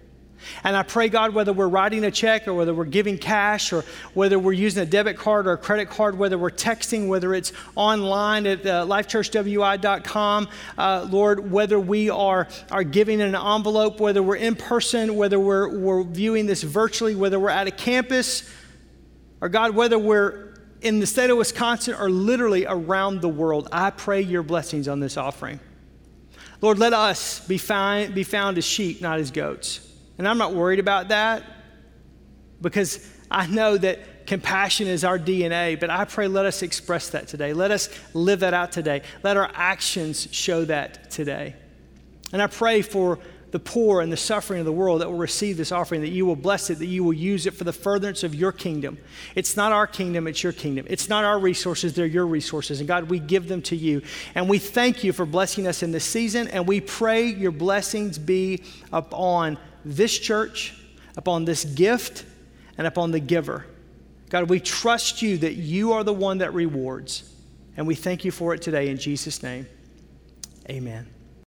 And 0.62 0.76
I 0.76 0.82
pray, 0.82 1.08
God, 1.08 1.34
whether 1.34 1.52
we're 1.52 1.68
writing 1.68 2.04
a 2.04 2.10
check 2.10 2.48
or 2.48 2.54
whether 2.54 2.74
we're 2.74 2.84
giving 2.84 3.18
cash 3.18 3.72
or 3.72 3.84
whether 4.14 4.38
we're 4.38 4.52
using 4.52 4.82
a 4.82 4.86
debit 4.86 5.16
card 5.16 5.46
or 5.46 5.52
a 5.52 5.58
credit 5.58 5.90
card, 5.90 6.18
whether 6.18 6.38
we're 6.38 6.50
texting, 6.50 7.08
whether 7.08 7.34
it's 7.34 7.52
online 7.76 8.46
at 8.46 8.64
uh, 8.66 8.84
lifechurchwi.com, 8.86 10.48
uh, 10.78 11.06
Lord, 11.10 11.50
whether 11.50 11.78
we 11.78 12.10
are, 12.10 12.48
are 12.70 12.84
giving 12.84 13.20
in 13.20 13.34
an 13.34 13.34
envelope, 13.34 14.00
whether 14.00 14.22
we're 14.22 14.36
in 14.36 14.54
person, 14.54 15.16
whether 15.16 15.38
we're, 15.38 15.68
we're 15.68 16.02
viewing 16.02 16.46
this 16.46 16.62
virtually, 16.62 17.14
whether 17.14 17.38
we're 17.38 17.50
at 17.50 17.66
a 17.66 17.72
campus, 17.72 18.48
or 19.40 19.48
God, 19.48 19.74
whether 19.74 19.98
we're 19.98 20.54
in 20.80 21.00
the 21.00 21.06
state 21.06 21.30
of 21.30 21.38
Wisconsin 21.38 21.94
or 21.94 22.10
literally 22.10 22.66
around 22.66 23.20
the 23.20 23.28
world, 23.28 23.68
I 23.72 23.90
pray 23.90 24.20
your 24.20 24.42
blessings 24.42 24.86
on 24.86 25.00
this 25.00 25.16
offering. 25.16 25.60
Lord, 26.60 26.78
let 26.78 26.92
us 26.92 27.40
be, 27.46 27.58
find, 27.58 28.14
be 28.14 28.22
found 28.22 28.58
as 28.58 28.64
sheep, 28.64 29.02
not 29.02 29.18
as 29.18 29.30
goats. 29.30 29.93
And 30.18 30.28
I'm 30.28 30.38
not 30.38 30.54
worried 30.54 30.78
about 30.78 31.08
that 31.08 31.42
because 32.60 33.08
I 33.30 33.46
know 33.46 33.76
that 33.78 34.26
compassion 34.26 34.86
is 34.86 35.04
our 35.04 35.18
DNA, 35.18 35.78
but 35.78 35.90
I 35.90 36.04
pray 36.04 36.28
let 36.28 36.46
us 36.46 36.62
express 36.62 37.10
that 37.10 37.28
today. 37.28 37.52
Let 37.52 37.70
us 37.70 37.88
live 38.14 38.40
that 38.40 38.54
out 38.54 38.72
today. 38.72 39.02
Let 39.22 39.36
our 39.36 39.50
actions 39.54 40.28
show 40.30 40.64
that 40.66 41.10
today. 41.10 41.54
And 42.32 42.40
I 42.40 42.46
pray 42.46 42.82
for 42.82 43.18
the 43.54 43.60
poor 43.60 44.00
and 44.00 44.10
the 44.10 44.16
suffering 44.16 44.58
of 44.58 44.66
the 44.66 44.72
world 44.72 45.00
that 45.00 45.08
will 45.08 45.16
receive 45.16 45.56
this 45.56 45.70
offering, 45.70 46.00
that 46.00 46.08
you 46.08 46.26
will 46.26 46.34
bless 46.34 46.70
it, 46.70 46.80
that 46.80 46.86
you 46.86 47.04
will 47.04 47.12
use 47.12 47.46
it 47.46 47.52
for 47.52 47.62
the 47.62 47.72
furtherance 47.72 48.24
of 48.24 48.34
your 48.34 48.50
kingdom. 48.50 48.98
It's 49.36 49.56
not 49.56 49.70
our 49.70 49.86
kingdom, 49.86 50.26
it's 50.26 50.42
your 50.42 50.52
kingdom. 50.52 50.86
It's 50.90 51.08
not 51.08 51.22
our 51.22 51.38
resources, 51.38 51.94
they're 51.94 52.04
your 52.04 52.26
resources. 52.26 52.80
And 52.80 52.88
God, 52.88 53.08
we 53.08 53.20
give 53.20 53.46
them 53.46 53.62
to 53.62 53.76
you. 53.76 54.02
And 54.34 54.48
we 54.48 54.58
thank 54.58 55.04
you 55.04 55.12
for 55.12 55.24
blessing 55.24 55.68
us 55.68 55.84
in 55.84 55.92
this 55.92 56.04
season, 56.04 56.48
and 56.48 56.66
we 56.66 56.80
pray 56.80 57.26
your 57.26 57.52
blessings 57.52 58.18
be 58.18 58.64
upon 58.92 59.56
this 59.84 60.18
church, 60.18 60.74
upon 61.16 61.44
this 61.44 61.64
gift, 61.64 62.24
and 62.76 62.86
upon 62.86 63.10
the 63.10 63.20
giver. 63.20 63.66
God, 64.30 64.50
we 64.50 64.60
trust 64.60 65.22
you 65.22 65.38
that 65.38 65.54
you 65.54 65.92
are 65.92 66.02
the 66.02 66.12
one 66.12 66.38
that 66.38 66.54
rewards. 66.54 67.30
And 67.76 67.86
we 67.86 67.94
thank 67.94 68.24
you 68.24 68.30
for 68.30 68.54
it 68.54 68.62
today 68.62 68.88
in 68.88 68.96
Jesus' 68.96 69.42
name. 69.42 69.66
Amen. 70.68 71.13